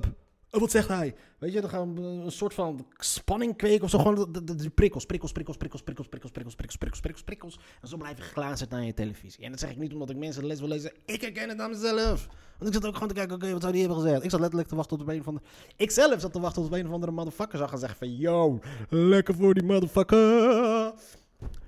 oh, 0.51 0.61
wat 0.61 0.71
zegt 0.71 0.87
hij? 0.87 1.15
Weet 1.37 1.53
je, 1.53 1.61
dan 1.61 1.69
gaan 1.69 1.95
we 1.95 2.01
een 2.01 2.31
soort 2.31 2.53
van 2.53 2.87
spanning 2.97 3.57
kweken 3.57 3.83
of 3.83 3.89
zo. 3.89 3.97
Gewoon 3.97 4.31
de, 4.31 4.43
de, 4.43 4.55
de 4.55 4.69
prikkels, 4.69 5.05
prikkels, 5.05 5.31
prikkels, 5.31 5.57
prikkels, 5.57 5.81
prikkels, 5.81 6.07
prikkels, 6.09 6.31
prikkels, 6.31 6.55
prikkels, 6.55 6.77
prikkels, 6.77 7.01
prikkels, 7.01 7.23
prikkels. 7.23 7.59
En 7.81 7.87
zo 7.87 7.97
blijven 7.97 8.23
glazen 8.23 8.67
naar 8.69 8.83
je 8.83 8.93
televisie. 8.93 9.43
En 9.43 9.51
dat 9.51 9.59
zeg 9.59 9.69
ik 9.69 9.77
niet 9.77 9.93
omdat 9.93 10.09
ik 10.09 10.17
mensen 10.17 10.41
de 10.41 10.47
les 10.47 10.59
wil 10.59 10.69
lezen. 10.69 10.91
Ik 11.05 11.21
herken 11.21 11.49
het 11.49 11.59
aan 11.59 11.69
mezelf. 11.69 12.27
Want 12.57 12.69
ik 12.69 12.73
zat 12.73 12.85
ook 12.85 12.93
gewoon 12.93 13.07
te 13.07 13.13
kijken, 13.13 13.35
oké, 13.35 13.51
wat 13.51 13.61
zou 13.61 13.73
die 13.73 13.81
hebben 13.81 14.01
gezegd? 14.01 14.23
Ik 14.23 14.29
zat 14.29 14.39
letterlijk 14.39 14.69
te 14.69 14.75
wachten 14.75 14.97
tot 14.97 15.07
op 15.07 15.13
een 15.13 15.23
van 15.23 15.35
de... 15.35 15.41
Ik 15.75 15.91
zelf 15.91 16.19
zat 16.19 16.33
te 16.33 16.39
wachten 16.39 16.63
tot 16.63 16.73
een 16.73 16.87
of 16.87 16.93
andere 16.93 17.11
motherfucker 17.11 17.57
zou 17.57 17.69
gaan 17.69 17.79
zeggen 17.79 17.97
van... 17.97 18.15
Yo, 18.15 18.59
lekker 18.89 19.35
voor 19.35 19.53
die 19.53 19.63
motherfucker. 19.63 20.93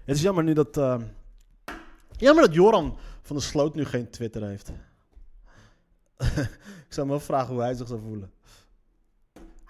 Het 0.05 0.17
is 0.17 0.21
jammer 0.21 0.43
nu 0.43 0.53
dat. 0.53 0.77
Uh, 0.77 0.97
jammer 2.17 2.45
dat 2.45 2.53
Joran 2.53 2.97
van 3.21 3.35
der 3.35 3.45
Sloot 3.45 3.75
nu 3.75 3.85
geen 3.85 4.09
Twitter 4.09 4.43
heeft. 4.43 4.71
ik 6.87 6.93
zou 6.93 7.07
me 7.07 7.11
wel 7.11 7.21
vragen 7.21 7.53
hoe 7.53 7.63
hij 7.63 7.73
zich 7.73 7.87
zou 7.87 7.99
voelen. 7.99 8.31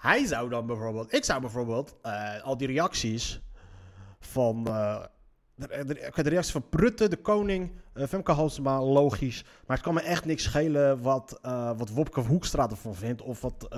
Hij 0.00 0.26
zou 0.26 0.48
dan 0.48 0.66
bijvoorbeeld. 0.66 1.12
Ik 1.12 1.24
zou 1.24 1.40
bijvoorbeeld 1.40 1.96
uh, 2.06 2.42
al 2.42 2.56
die 2.56 2.66
reacties 2.66 3.40
van. 4.20 4.64
Uh, 4.68 5.04
de, 5.54 5.84
de, 5.84 6.22
de, 6.22 6.28
reactie 6.28 6.52
van 6.52 6.68
Prutte, 6.68 7.08
de 7.08 7.16
koning, 7.16 7.72
uh, 7.94 8.06
Femke 8.06 8.32
Halsema, 8.32 8.82
logisch. 8.82 9.44
Maar 9.66 9.76
het 9.76 9.86
kan 9.86 9.94
me 9.94 10.00
echt 10.00 10.24
niks 10.24 10.42
schelen 10.42 11.02
wat, 11.02 11.38
wat 11.76 11.90
Wopke 11.90 12.20
Hoekstra 12.20 12.68
ervan 12.68 12.94
vindt. 12.94 13.22
Of 13.22 13.40
wat 13.40 13.68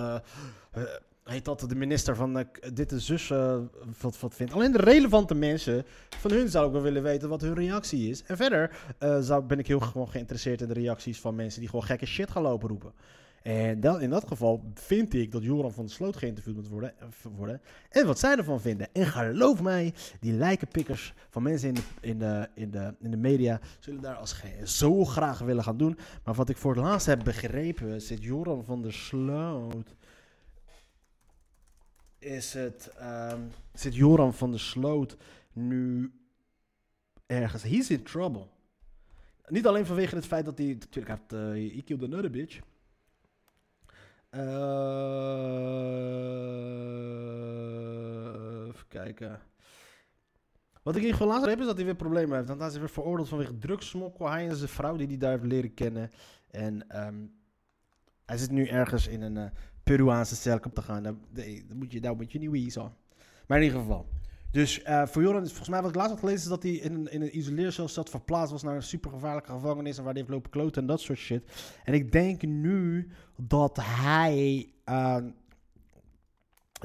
heet 1.25 1.45
dat 1.45 1.61
de 1.61 1.75
minister 1.75 2.17
van 2.17 2.39
uh, 2.39 2.45
dit 2.73 2.93
en 2.93 3.01
zus 3.01 3.31
uh, 3.31 3.59
wat, 4.01 4.21
wat 4.21 4.35
vindt. 4.35 4.53
Alleen 4.53 4.73
de 4.73 4.79
relevante 4.79 5.35
mensen, 5.35 5.85
van 6.19 6.31
hun 6.31 6.49
zou 6.49 6.67
ik 6.67 6.73
wel 6.73 6.83
willen 6.83 7.03
weten 7.03 7.29
wat 7.29 7.41
hun 7.41 7.55
reactie 7.55 8.11
is. 8.11 8.23
En 8.23 8.37
verder 8.37 8.71
uh, 9.03 9.19
zou, 9.21 9.43
ben 9.43 9.59
ik 9.59 9.67
heel 9.67 9.81
gewoon 9.81 10.09
geïnteresseerd 10.09 10.61
in 10.61 10.69
de 10.69 10.75
reacties 10.75 11.21
van 11.21 11.35
mensen 11.35 11.61
die 11.61 11.69
gewoon 11.69 11.85
gekke 11.85 12.07
shit 12.07 12.31
gaan 12.31 12.43
lopen 12.43 12.69
roepen. 12.69 12.93
En 13.43 13.81
dat, 13.81 14.00
in 14.00 14.11
dat 14.11 14.29
geval 14.29 14.65
vind 14.75 15.15
ik 15.15 15.33
dat 15.33 15.43
Joran 15.43 15.73
van 15.73 15.85
der 15.85 15.94
Sloot 15.94 16.17
geïnterviewd 16.17 16.55
moet 16.55 16.69
worden, 16.69 16.94
worden. 17.37 17.61
En 17.91 18.06
wat 18.06 18.19
zij 18.19 18.37
ervan 18.37 18.61
vinden. 18.61 18.89
En 18.93 19.06
geloof 19.06 19.63
mij, 19.63 19.94
die 20.20 20.32
lijkenpikkers 20.32 21.15
van 21.31 21.43
mensen 21.43 21.69
in 21.69 21.75
de, 21.75 21.82
in, 22.01 22.19
de, 22.19 22.49
in, 22.55 22.70
de, 22.70 22.94
in 23.01 23.11
de 23.11 23.17
media 23.17 23.61
zullen 23.79 24.03
daar 24.03 24.17
als 24.17 24.43
zo 24.65 25.05
graag 25.05 25.39
willen 25.39 25.65
gaan 25.65 25.77
doen. 25.77 25.99
Maar 26.25 26.34
wat 26.34 26.49
ik 26.49 26.56
voor 26.56 26.75
het 26.75 26.84
laatst 26.84 27.06
heb 27.06 27.25
begrepen, 27.25 28.03
zit 28.03 28.22
Joran 28.22 28.65
van 28.65 28.82
der 28.82 28.93
Sloot 28.93 29.94
is 32.19 32.53
het, 32.53 32.91
um, 33.32 33.51
zit 33.72 33.94
Joran 33.94 34.34
van 34.34 34.51
der 34.51 34.61
Sloot 34.61 35.17
nu 35.53 36.13
ergens. 37.27 37.63
He's 37.63 37.91
in 37.91 38.03
trouble. 38.03 38.46
Niet 39.46 39.67
alleen 39.67 39.87
vanwege 39.87 40.15
het 40.15 40.27
feit 40.27 40.44
dat 40.44 40.58
hij. 40.58 40.67
Natuurlijk, 40.67 41.20
hij 41.29 41.82
killed 41.84 42.03
another 42.03 42.31
bitch. 42.31 42.61
Uh, 44.34 44.41
even 48.69 48.89
kijken. 48.89 49.41
Wat 50.82 50.96
ik 50.96 51.03
in 51.03 51.06
ieder 51.06 51.20
geval 51.22 51.48
heb 51.48 51.58
is 51.58 51.67
dat 51.67 51.77
hij 51.77 51.84
weer 51.84 51.94
problemen 51.94 52.36
heeft. 52.36 52.48
Want 52.48 52.60
hij 52.60 52.69
is 52.69 52.77
weer 52.77 52.89
veroordeeld 52.89 53.29
vanwege 53.29 53.58
drugssmokkel. 53.58 54.31
Hij 54.31 54.48
en 54.48 54.56
zijn 54.56 54.69
vrouw 54.69 54.96
die 54.96 55.06
hij 55.06 55.17
daar 55.17 55.31
heeft 55.31 55.44
leren 55.44 55.74
kennen. 55.74 56.10
En 56.51 57.06
um, 57.06 57.34
hij 58.27 58.36
zit 58.36 58.51
nu 58.51 58.67
ergens 58.67 59.06
in 59.06 59.22
een 59.22 59.36
uh, 59.36 59.44
Peruaanse 59.82 60.36
cel 60.36 60.58
op 60.62 60.74
te 60.74 60.82
gaan. 60.82 61.03
Dan, 61.03 61.20
moet 61.74 61.93
je, 61.93 62.01
daar 62.01 62.17
moet 62.17 62.32
je 62.32 62.39
niet 62.39 62.51
wezen. 62.51 62.94
Maar 63.46 63.58
in 63.58 63.65
ieder 63.65 63.81
geval. 63.81 64.06
Dus 64.53 64.85
uh, 64.85 65.06
voor 65.06 65.23
Joran, 65.23 65.47
volgens 65.47 65.69
mij 65.69 65.81
wat 65.81 65.91
ik 65.91 65.97
laatst 65.97 66.11
had 66.11 66.21
gelezen, 66.21 66.43
is 66.43 66.49
dat 66.49 66.63
hij 66.63 66.73
in, 66.73 67.11
in 67.11 67.23
een 67.23 67.39
isoleercel 67.39 67.89
zat, 67.89 68.11
verplaatst 68.11 68.53
was 68.53 68.63
naar 68.63 68.75
een 68.75 68.82
supergevaarlijke 68.82 69.53
gevangenis 69.53 69.97
en 69.99 70.05
waar 70.05 70.13
hij 70.13 70.21
heeft 70.21 70.35
lopen 70.35 70.51
kloten 70.51 70.82
en 70.82 70.89
dat 70.89 71.01
soort 71.01 71.19
shit. 71.19 71.51
En 71.85 71.94
ik 71.94 72.13
denk 72.13 72.43
nu 72.43 73.09
dat 73.37 73.79
hij 73.81 74.73
uh, 74.89 75.17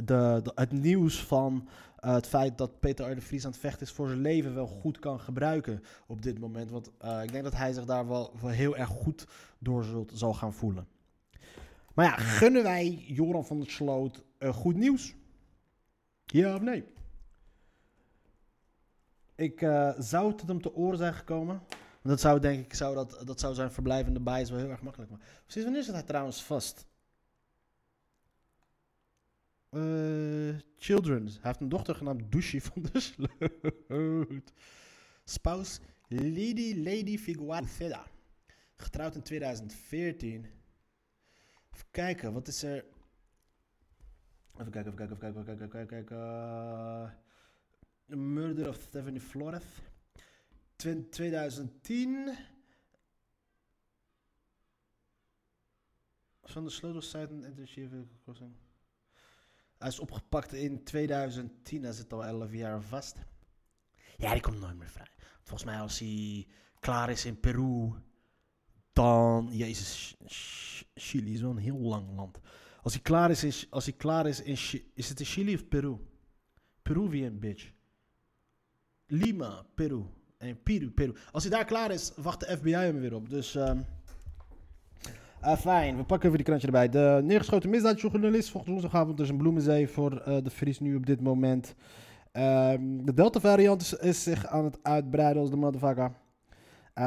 de, 0.03 0.51
het 0.55 0.71
nieuws 0.71 1.23
van 1.23 1.67
uh, 1.99 2.13
het 2.13 2.27
feit 2.27 2.57
dat 2.57 2.79
Peter 2.79 3.05
R. 3.05 3.09
aan 3.09 3.51
het 3.51 3.57
vechten 3.57 3.81
is 3.81 3.91
voor 3.91 4.07
zijn 4.07 4.21
leven 4.21 4.53
wel 4.53 4.67
goed 4.67 4.99
kan 4.99 5.19
gebruiken 5.19 5.83
op 6.07 6.21
dit 6.21 6.39
moment. 6.39 6.71
Want 6.71 6.87
ik 7.23 7.31
denk 7.31 7.43
dat 7.43 7.55
hij 7.55 7.73
zich 7.73 7.85
daar 7.85 8.07
wel, 8.07 8.33
heel 8.45 8.77
erg 8.77 8.89
goed 8.89 9.27
door 9.59 10.05
zal 10.13 10.33
gaan 10.33 10.53
voelen. 10.53 10.87
Maar 11.93 12.05
ja, 12.05 12.15
gunnen 12.15 12.63
wij 12.63 13.03
Joran 13.07 13.45
van 13.45 13.59
der 13.59 13.69
Sloot 13.69 14.23
goed 14.39 14.75
nieuws? 14.75 15.15
Ja 16.25 16.55
of 16.55 16.61
nee? 16.61 16.83
Ik 19.37 19.61
uh, 19.61 19.93
zou 19.97 20.31
het 20.31 20.47
hem 20.47 20.61
te 20.61 20.73
oren 20.73 20.97
zijn 20.97 21.13
gekomen. 21.13 21.61
Dat 22.01 22.19
zou 22.19 22.39
denk 22.39 22.65
ik, 22.65 22.73
zou 22.73 22.95
dat, 22.95 23.21
dat 23.25 23.39
zou 23.39 23.53
zijn 23.53 23.71
verblijvende 23.71 24.19
bias 24.19 24.49
wel 24.49 24.59
heel 24.59 24.69
erg 24.69 24.81
makkelijk 24.81 25.11
maken. 25.11 25.25
Precies 25.43 25.63
wanneer 25.63 25.83
zit 25.83 25.93
hij 25.93 26.03
trouwens 26.03 26.43
vast? 26.43 26.87
Eh, 29.69 30.55
children. 30.77 31.25
Hij 31.25 31.39
heeft 31.41 31.59
een 31.59 31.69
dochter 31.69 31.95
genaamd 31.95 32.31
Douche 32.31 32.61
van 32.61 32.81
de 32.81 32.99
Sloot. 32.99 34.53
Spouse 35.23 35.79
Lady 36.07 36.73
Lady 36.75 37.17
Figueroa. 37.17 37.61
Getrouwd 38.75 39.15
in 39.15 39.21
2014. 39.21 40.45
Even 41.73 41.87
kijken, 41.91 42.33
wat 42.33 42.47
is 42.47 42.63
er... 42.63 42.85
Even 44.59 44.71
kijken, 44.71 44.93
even 44.93 45.17
kijken, 45.17 45.27
even 45.29 45.43
kijken, 45.43 45.53
even 45.53 45.69
kijken, 45.69 45.97
even 45.97 46.05
kijken. 46.05 47.25
The 48.07 48.15
Murder 48.15 48.67
of 48.67 48.75
Stephanie 48.81 49.19
Flores. 49.21 49.63
Twen- 50.75 51.09
2010. 51.09 52.35
Van 56.43 56.63
de 56.63 56.69
sleutelsite 56.69 57.39
en 57.41 58.09
crossing. 58.23 58.51
Hij 59.77 59.87
is 59.87 59.99
opgepakt 59.99 60.53
in 60.53 60.83
2010. 60.83 61.83
Hij 61.83 61.91
zit 61.91 62.13
al 62.13 62.25
11 62.25 62.53
jaar 62.53 62.81
vast. 62.81 63.15
Ja, 64.17 64.31
die 64.31 64.41
komt 64.41 64.59
nooit 64.59 64.77
meer 64.77 64.87
vrij. 64.87 65.11
Volgens 65.41 65.63
mij 65.63 65.79
als 65.79 65.99
hij 65.99 66.47
klaar 66.79 67.09
is 67.09 67.25
in 67.25 67.39
Peru, 67.39 67.93
dan... 68.93 69.49
Jezus, 69.51 70.15
Ch- 70.25 70.83
Chili 70.93 71.33
is 71.33 71.41
wel 71.41 71.49
een 71.51 71.57
heel 71.57 71.79
lang 71.79 72.15
land. 72.15 72.39
Als 72.81 72.93
hij 72.93 73.01
klaar 73.01 73.31
is 73.31 73.67
als 73.69 73.85
hij 73.85 73.93
klaar 73.93 74.27
is 74.27 74.41
in... 74.41 74.57
Is 74.93 75.09
het 75.09 75.19
in 75.19 75.25
Chili 75.25 75.53
of 75.55 75.67
Peru? 75.67 75.97
Peruvian 76.81 77.39
bitch. 77.39 77.75
Lima, 79.07 79.65
Peru. 79.75 80.03
En 80.37 80.61
Peru, 80.63 80.89
Peru. 80.89 81.15
Als 81.31 81.43
hij 81.43 81.51
daar 81.51 81.65
klaar 81.65 81.91
is, 81.91 82.11
wacht 82.15 82.39
de 82.39 82.57
FBI 82.57 82.71
hem 82.71 82.99
weer 82.99 83.15
op. 83.15 83.29
Dus... 83.29 83.55
ehm 83.55 83.79
ah, 85.41 85.57
fijn, 85.57 85.97
we 85.97 86.03
pakken 86.03 86.25
even 86.25 86.37
die 86.37 86.45
krantje 86.45 86.67
erbij. 86.67 86.89
De 86.89 87.19
neergeschoten 87.23 87.69
misdaadjournalist 87.69 88.49
volgt 88.49 88.67
woensdagavond 88.67 89.17
dus 89.17 89.29
een 89.29 89.37
bloemenzee 89.37 89.87
voor 89.87 90.17
eh, 90.17 90.37
de 90.43 90.49
Fries 90.49 90.79
nu 90.79 90.95
op 90.95 91.05
dit 91.05 91.21
moment. 91.21 91.75
Ehm, 92.31 93.05
de 93.05 93.13
Delta-variant 93.13 93.81
is, 93.81 93.93
is 93.93 94.23
zich 94.23 94.45
aan 94.45 94.63
het 94.63 94.79
uitbreiden 94.81 95.41
als 95.41 95.49
de 95.49 95.55
motherfucker. 95.55 96.11
Eh, 96.93 97.03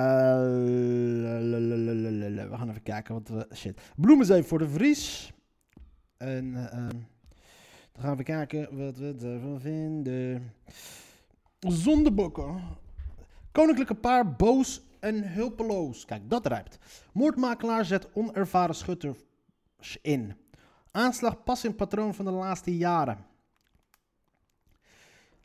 we 2.49 2.49
gaan 2.53 2.69
even 2.69 2.83
kijken 2.83 3.15
wat 3.15 3.29
we... 3.29 3.47
Shit. 3.55 3.81
Bloemenzee 3.97 4.43
voor 4.43 4.59
de 4.59 4.69
Vries. 4.69 5.33
En 6.17 6.55
eh, 6.55 6.73
ehm, 6.73 6.99
dan 7.93 8.03
gaan 8.03 8.17
we 8.17 8.23
kijken 8.23 8.77
wat 8.77 8.97
we 8.97 9.15
ervan 9.23 9.61
vinden. 9.61 10.53
Zondebokken. 11.69 12.63
Koninklijke 13.53 13.95
paar 13.95 14.37
boos 14.37 14.83
en 15.01 15.33
hulpeloos. 15.33 16.05
Kijk, 16.05 16.31
dat 16.31 16.47
rijpt. 16.47 16.79
Moordmakelaar 17.13 17.85
zet 17.85 18.09
onervaren 18.13 18.75
schutters 18.75 19.19
in. 20.03 20.37
Aanslag 20.91 21.43
past 21.43 21.65
in 21.65 21.75
patroon 21.75 22.15
van 22.15 22.25
de 22.25 22.31
laatste 22.31 22.77
jaren. 22.77 23.27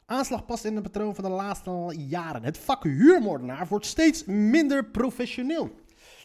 Aanslag 0.05 0.45
past 0.45 0.65
in 0.65 0.73
het 0.73 0.83
patroon 0.83 1.15
van 1.15 1.23
de 1.23 1.29
laatste 1.29 1.93
jaren. 2.07 2.43
Het 2.43 2.57
vak 2.57 2.83
huurmoordenaar 2.83 3.67
wordt 3.67 3.85
steeds 3.85 4.25
minder 4.25 4.85
professioneel. 4.85 5.75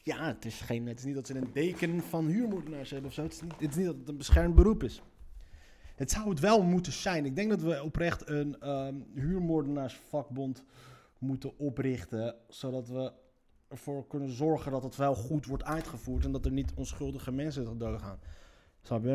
Ja, 0.03 0.25
het 0.25 0.45
is, 0.45 0.61
geen, 0.61 0.87
het 0.87 0.99
is 0.99 1.05
niet 1.05 1.15
dat 1.15 1.27
ze 1.27 1.35
een 1.35 1.51
deken 1.53 2.03
van 2.03 2.27
huurmoordenaars 2.27 2.91
hebben 2.91 3.09
of 3.09 3.15
zo. 3.15 3.23
Het 3.23 3.43
niet, 3.43 3.53
het 3.59 3.71
is 3.71 3.77
niet 3.77 3.87
dat 3.87 3.97
het 3.97 4.09
een 4.09 4.17
beschermd 4.17 4.55
beroep 4.55 4.83
is. 4.83 5.03
Het 6.01 6.11
zou 6.11 6.29
het 6.29 6.41
wel 6.41 6.63
moeten 6.63 6.93
zijn. 6.93 7.25
Ik 7.25 7.37
denk 7.37 7.51
dat 7.51 7.61
we 7.61 7.83
oprecht 7.83 8.29
een 8.29 8.61
ehm, 8.61 8.95
huurmoordenaarsvakbond 9.15 10.65
moeten 11.19 11.59
oprichten. 11.59 12.35
Zodat 12.49 12.89
we 12.89 13.13
ervoor 13.69 14.07
kunnen 14.07 14.31
zorgen 14.31 14.73
dat 14.73 14.83
het 14.83 14.97
wel 14.97 15.15
goed 15.15 15.47
wordt 15.47 15.65
uitgevoerd. 15.65 16.25
En 16.25 16.33
dat 16.33 16.45
er 16.45 16.53
niet 16.53 16.73
onschuldige 16.75 17.33
mensen 17.33 17.79
doodgaan. 17.79 18.19
Snap 18.83 19.05
je? 19.05 19.11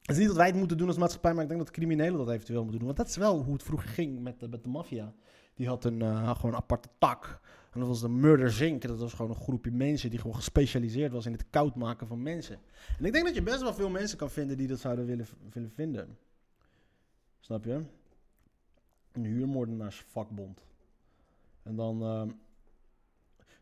Het 0.00 0.10
is 0.10 0.18
niet 0.18 0.26
dat 0.26 0.36
wij 0.36 0.46
het 0.46 0.56
moeten 0.56 0.78
doen 0.78 0.88
als 0.88 0.96
maatschappij, 0.96 1.32
maar 1.32 1.42
ik 1.42 1.48
denk 1.48 1.60
dat 1.60 1.70
criminelen 1.70 2.18
dat 2.18 2.30
eventueel 2.30 2.62
moeten 2.62 2.78
doen. 2.78 2.86
Want 2.86 2.98
dat 2.98 3.08
is 3.08 3.16
wel 3.16 3.42
hoe 3.42 3.52
het 3.52 3.62
vroeger 3.62 3.88
ging 3.88 4.20
met 4.20 4.40
de, 4.40 4.48
met 4.48 4.62
de 4.62 4.70
maffia. 4.70 5.14
Die 5.54 5.68
had 5.68 5.84
een, 5.84 6.02
eh, 6.02 6.36
gewoon 6.36 6.50
een 6.50 6.60
aparte 6.60 6.88
tak. 6.98 7.40
En 7.72 7.80
dat 7.80 7.88
was 7.88 8.00
de 8.00 8.08
Murder 8.08 8.52
Zinc. 8.52 8.82
Dat 8.82 8.98
was 8.98 9.12
gewoon 9.12 9.30
een 9.30 9.42
groepje 9.42 9.70
mensen 9.70 10.10
die 10.10 10.18
gewoon 10.18 10.36
gespecialiseerd 10.36 11.12
was 11.12 11.26
in 11.26 11.32
het 11.32 11.44
koud 11.50 11.74
maken 11.74 12.06
van 12.06 12.22
mensen. 12.22 12.58
En 12.98 13.04
ik 13.04 13.12
denk 13.12 13.24
dat 13.24 13.34
je 13.34 13.42
best 13.42 13.60
wel 13.60 13.74
veel 13.74 13.90
mensen 13.90 14.18
kan 14.18 14.30
vinden 14.30 14.56
die 14.56 14.66
dat 14.66 14.78
zouden 14.80 15.06
willen, 15.06 15.26
willen 15.52 15.70
vinden. 15.70 16.18
Snap 17.40 17.64
je? 17.64 17.82
Een 19.12 19.24
huurmoordenaarsvakbond. 19.24 20.60
En 21.62 21.76
dan... 21.76 22.02
ehm, 22.02 22.28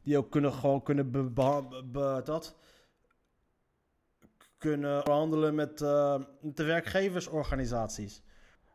die 0.03 0.19
ook 0.19 0.31
kunnen 0.31 0.53
gewoon 0.53 0.83
kunnen 0.83 1.11
be, 1.11 2.21
dat 2.25 2.57
kunnen 4.59 5.03
handelen 5.05 5.55
met 5.55 5.81
eh, 5.81 6.21
de 6.41 6.65
werkgeversorganisaties. 6.65 8.23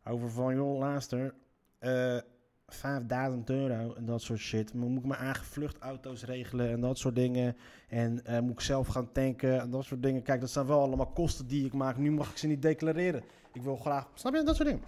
Over 0.04 0.32
van, 0.32 0.56
joh, 0.56 0.78
luister, 0.78 1.36
eh 1.80 2.18
5000 2.68 3.50
euro 3.50 3.94
en 3.94 4.06
dat 4.06 4.22
soort 4.22 4.40
shit. 4.40 4.74
Moet 4.74 4.98
ik 4.98 5.06
mijn 5.06 5.20
eigen 5.20 5.46
vluchtauto's 5.46 6.24
regelen 6.24 6.70
en 6.70 6.80
dat 6.82 6.98
soort 6.98 7.16
dingen. 7.16 7.56
En 7.88 8.26
eh, 8.26 8.40
moet 8.40 8.52
ik 8.52 8.60
zelf 8.62 8.88
gaan 8.88 9.12
tanken 9.12 9.62
en 9.62 9.70
dat 9.70 9.84
soort 9.84 10.04
dingen. 10.04 10.22
Kijk, 10.22 10.40
dat 10.40 10.50
zijn 10.50 10.66
wel 10.66 10.82
allemaal 10.82 11.12
kosten 11.12 11.48
die 11.48 11.66
ik 11.66 11.74
maak. 11.74 11.98
Nu 11.98 12.12
mag 12.12 12.30
ik 12.30 12.38
ze 12.38 12.48
niet 12.48 12.62
declareren. 12.62 13.24
Ik 13.54 13.62
wil 13.62 13.76
graag, 13.76 14.10
snap 14.14 14.36
je, 14.36 14.44
dat 14.44 14.56
soort 14.56 14.68
dingen. 14.68 14.84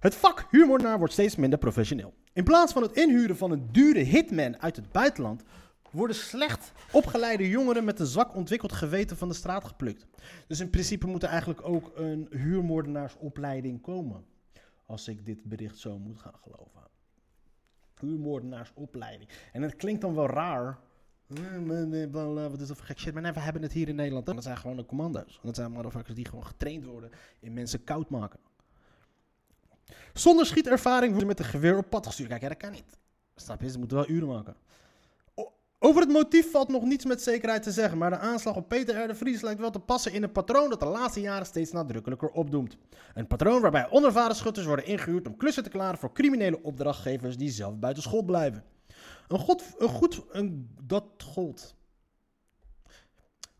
Het 0.00 0.14
vak 0.14 0.46
huurmoordenaar 0.50 0.98
wordt 0.98 1.12
steeds 1.12 1.36
minder 1.36 1.58
professioneel. 1.58 2.14
In 2.32 2.44
plaats 2.44 2.72
van 2.72 2.82
het 2.82 2.92
inhuren 2.92 3.36
van 3.36 3.50
een 3.50 3.68
dure 3.72 4.00
hitman 4.00 4.60
uit 4.60 4.76
het 4.76 4.92
buitenland, 4.92 5.42
worden 5.90 6.16
slecht 6.16 6.72
opgeleide 6.92 7.48
jongeren 7.48 7.84
met 7.84 8.00
een 8.00 8.06
zwak 8.06 8.34
ontwikkeld 8.34 8.72
geweten 8.72 9.16
van 9.16 9.28
de 9.28 9.34
straat 9.34 9.64
geplukt. 9.64 10.06
Dus 10.46 10.60
in 10.60 10.70
principe 10.70 11.06
moet 11.06 11.22
er 11.22 11.28
eigenlijk 11.28 11.68
ook 11.68 11.92
een 11.94 12.28
huurmoordenaarsopleiding 12.30 13.80
komen. 13.82 14.24
Als 14.86 15.08
ik 15.08 15.24
dit 15.24 15.44
bericht 15.44 15.78
zo 15.78 15.98
moet 15.98 16.18
gaan 16.18 16.38
geloven. 16.42 16.76
Huurmoordenaarsopleiding. 18.00 19.30
En 19.52 19.62
het 19.62 19.76
klinkt 19.76 20.00
dan 20.00 20.14
wel 20.14 20.26
raar. 20.26 20.78
Eh, 21.34 22.10
bla, 22.10 22.50
Wat 22.50 22.60
is 22.60 22.68
dat 22.68 22.76
voor 22.76 22.86
gek 22.86 22.98
shit? 22.98 23.12
Maar 23.12 23.22
nee, 23.22 23.32
we 23.32 23.40
hebben 23.40 23.62
het 23.62 23.72
hier 23.72 23.88
in 23.88 23.94
Nederland. 23.94 24.26
Dat 24.26 24.42
zijn 24.42 24.56
gewoon 24.56 24.76
de 24.76 24.86
commando's. 24.86 25.40
Dat 25.42 25.54
zijn 25.54 25.72
motherfuckers 25.72 26.14
die 26.14 26.24
gewoon 26.24 26.46
getraind 26.46 26.84
worden 26.84 27.10
in 27.40 27.52
mensen 27.52 27.84
koud 27.84 28.10
maken. 28.10 28.40
Zonder 30.12 30.46
schietervaring 30.46 31.12
worden 31.12 31.20
ze 31.20 31.26
met 31.26 31.38
een 31.38 31.44
geweer 31.44 31.76
op 31.76 31.90
pad 31.90 32.06
gestuurd. 32.06 32.28
Kijk, 32.28 32.42
ja, 32.42 32.48
dat 32.48 32.56
kan 32.56 32.72
niet. 32.72 32.98
Snap 33.34 33.60
je? 33.60 33.70
Ze 33.70 33.78
moeten 33.78 33.96
wel 33.96 34.08
uren 34.08 34.28
maken. 34.28 34.56
Over 35.78 36.00
het 36.00 36.10
motief 36.10 36.50
valt 36.50 36.68
nog 36.68 36.84
niets 36.84 37.04
met 37.04 37.22
zekerheid 37.22 37.62
te 37.62 37.70
zeggen, 37.70 37.98
maar 37.98 38.10
de 38.10 38.18
aanslag 38.18 38.56
op 38.56 38.68
Peter 38.68 39.04
R. 39.04 39.08
de 39.08 39.14
Vries 39.14 39.40
lijkt 39.40 39.60
wel 39.60 39.70
te 39.70 39.78
passen 39.78 40.12
in 40.12 40.22
een 40.22 40.32
patroon 40.32 40.70
dat 40.70 40.80
de 40.80 40.86
laatste 40.86 41.20
jaren 41.20 41.46
steeds 41.46 41.72
nadrukkelijker 41.72 42.28
opdoemt. 42.28 42.76
Een 43.14 43.26
patroon 43.26 43.60
waarbij 43.60 43.90
onervaren 43.90 44.36
schutters 44.36 44.66
worden 44.66 44.86
ingehuurd 44.86 45.26
om 45.26 45.36
klussen 45.36 45.62
te 45.62 45.68
klaren 45.68 45.98
voor 45.98 46.12
criminele 46.12 46.62
opdrachtgevers 46.62 47.36
die 47.36 47.50
zelf 47.50 47.78
buiten 47.78 48.02
school 48.02 48.22
blijven. 48.22 48.64
Een, 49.28 49.38
god, 49.38 49.74
een 49.78 49.88
goed, 49.88 50.22
een, 50.30 50.74
dat 50.82 51.04
gold. 51.22 51.74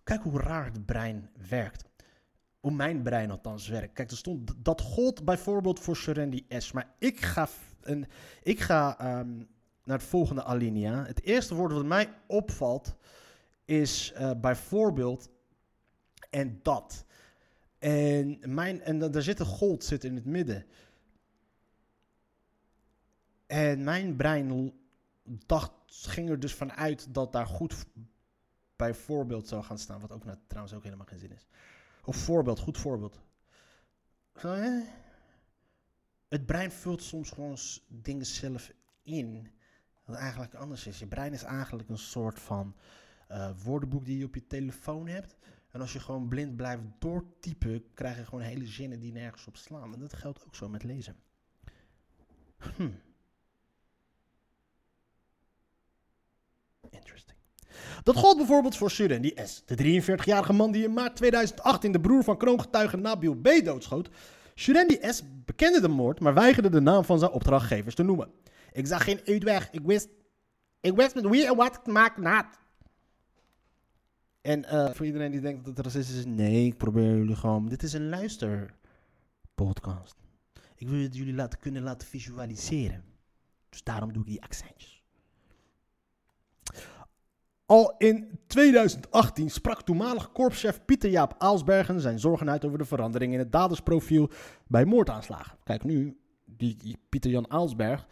Kijk 0.02 0.22
hoe 0.22 0.40
raar 0.40 0.64
het 0.64 0.86
brein 0.86 1.30
werkt. 1.48 1.84
Hoe 2.60 2.72
mijn 2.72 3.02
brein 3.02 3.30
althans 3.30 3.68
werkt. 3.68 3.92
Kijk, 3.92 4.10
er 4.10 4.16
stond, 4.16 4.54
dat 4.56 4.80
gold 4.80 5.24
bijvoorbeeld 5.24 5.80
voor 5.80 5.96
Serendi 5.96 6.46
S. 6.48 6.72
Maar 6.72 6.94
ik 6.98 7.20
ga, 7.20 7.48
een, 7.82 8.06
ik 8.42 8.60
ga 8.60 8.98
ehm, 8.98 9.42
naar 9.86 9.98
het 9.98 10.06
volgende 10.06 10.44
alinea. 10.44 11.04
Het 11.04 11.22
eerste 11.22 11.54
woord 11.54 11.72
wat 11.72 11.84
mij 11.84 12.14
opvalt 12.26 12.96
is 13.64 14.12
eh, 14.12 14.30
bijvoorbeeld 14.40 15.30
en 16.30 16.58
dat. 16.62 17.04
En, 17.78 18.38
mijn, 18.54 18.80
en 18.80 18.98
da- 18.98 19.08
daar 19.08 19.22
zit 19.22 19.40
een 19.40 19.46
gold 19.46 19.84
zit 19.84 20.04
in 20.04 20.14
het 20.14 20.24
midden. 20.24 20.66
En 23.46 23.84
mijn 23.84 24.16
brein 24.16 24.72
dacht, 25.46 25.72
ging 25.86 26.30
er 26.30 26.40
dus 26.40 26.54
vanuit 26.54 27.14
dat 27.14 27.32
daar 27.32 27.46
goed 27.46 27.86
bijvoorbeeld 28.76 29.48
zou 29.48 29.62
gaan 29.62 29.78
staan. 29.78 30.00
Wat 30.00 30.12
ook 30.12 30.24
nou, 30.24 30.38
trouwens 30.46 30.76
ook 30.76 30.84
helemaal 30.84 31.06
geen 31.06 31.18
zin 31.18 31.32
is. 31.32 31.46
Of 32.04 32.16
voorbeeld, 32.16 32.58
goed 32.58 32.78
voorbeeld. 32.78 33.20
Het 36.28 36.46
brein 36.46 36.70
vult 36.72 37.02
soms 37.02 37.30
gewoon 37.30 37.56
dingen 37.88 38.26
zelf 38.26 38.72
in. 39.02 39.50
Wat 40.06 40.16
eigenlijk 40.16 40.54
anders 40.54 40.86
is. 40.86 40.98
Je 40.98 41.06
brein 41.06 41.32
is 41.32 41.42
eigenlijk 41.42 41.88
een 41.88 41.98
soort 41.98 42.40
van 42.40 42.74
eh, 43.28 43.50
woordenboek 43.64 44.04
die 44.04 44.18
je 44.18 44.24
op 44.24 44.34
je 44.34 44.46
telefoon 44.46 45.06
hebt. 45.06 45.36
En 45.70 45.80
als 45.80 45.92
je 45.92 46.00
gewoon 46.00 46.28
blind 46.28 46.56
blijft 46.56 46.82
doortypen, 46.98 47.84
krijg 47.94 48.16
je 48.16 48.24
gewoon 48.24 48.44
hele 48.44 48.66
zinnen 48.66 49.00
die 49.00 49.12
nergens 49.12 49.46
op 49.46 49.56
slaan. 49.56 49.92
En 49.94 50.00
dat 50.00 50.12
geldt 50.12 50.44
ook 50.46 50.54
zo 50.54 50.68
met 50.68 50.82
lezen. 50.82 51.16
Hm. 52.76 52.88
Interesting. 56.90 57.38
Dat 58.02 58.16
gold 58.16 58.36
bijvoorbeeld 58.36 58.76
voor 58.76 58.90
Surendi 58.90 59.32
S., 59.44 59.62
de 59.64 60.02
43-jarige 60.02 60.52
man 60.52 60.72
die 60.72 60.84
in 60.84 60.92
maart 60.92 61.16
2018 61.16 61.92
de 61.92 62.00
broer 62.00 62.24
van 62.24 62.36
kroongetuige 62.36 62.96
Nabil 62.96 63.34
B. 63.34 63.48
doodschoot. 63.64 64.10
Surendi 64.54 64.98
S. 65.00 65.22
bekende 65.44 65.80
de 65.80 65.88
moord, 65.88 66.20
maar 66.20 66.34
weigerde 66.34 66.68
de 66.68 66.80
naam 66.80 67.04
van 67.04 67.18
zijn 67.18 67.30
opdrachtgevers 67.30 67.94
te 67.94 68.02
noemen. 68.02 68.30
Ik 68.76 68.86
zag 68.86 69.04
geen 69.04 69.20
uitweg. 69.24 69.70
Ik 69.70 69.82
wist, 69.84 70.08
ik 70.80 70.96
wist 70.96 71.14
met 71.14 71.28
wie 71.28 71.46
en 71.46 71.56
wat 71.56 71.76
ik 71.76 71.86
maken 71.86 72.24
had. 72.24 72.46
En 74.40 74.64
eh, 74.64 74.90
voor 74.90 75.06
iedereen 75.06 75.30
die 75.30 75.40
denkt 75.40 75.64
dat 75.64 75.76
het 75.76 75.86
racistisch 75.86 76.18
is, 76.18 76.24
nee, 76.24 76.66
ik 76.66 76.76
probeer 76.76 77.16
jullie 77.16 77.36
gewoon. 77.36 77.68
Dit 77.68 77.82
is 77.82 77.92
een 77.92 78.08
luisterpodcast. 78.08 80.16
Ik 80.76 80.88
wil 80.88 81.00
het 81.00 81.16
jullie 81.16 81.34
laten 81.34 81.58
kunnen 81.58 81.82
laten 81.82 82.08
visualiseren. 82.08 83.04
Dus 83.68 83.82
daarom 83.82 84.12
doe 84.12 84.22
ik 84.22 84.28
die 84.28 84.42
accentjes. 84.42 85.04
Al 87.66 87.94
in 87.98 88.38
2018 88.46 89.50
sprak 89.50 89.82
toenmalig 89.82 90.32
korpschef 90.32 90.84
Pieter 90.84 91.10
Jaap 91.10 91.34
Aalsbergen 91.38 92.00
zijn 92.00 92.18
zorgen 92.18 92.50
uit 92.50 92.64
over 92.64 92.78
de 92.78 92.84
verandering 92.84 93.32
in 93.32 93.38
het 93.38 93.52
dadersprofiel 93.52 94.30
bij 94.66 94.84
moordaanslagen. 94.84 95.58
Kijk 95.64 95.84
nu, 95.84 96.20
die, 96.44 96.76
die 96.76 96.98
Pieter 97.08 97.30
Jan 97.30 97.50
Aalsberg, 97.50 98.06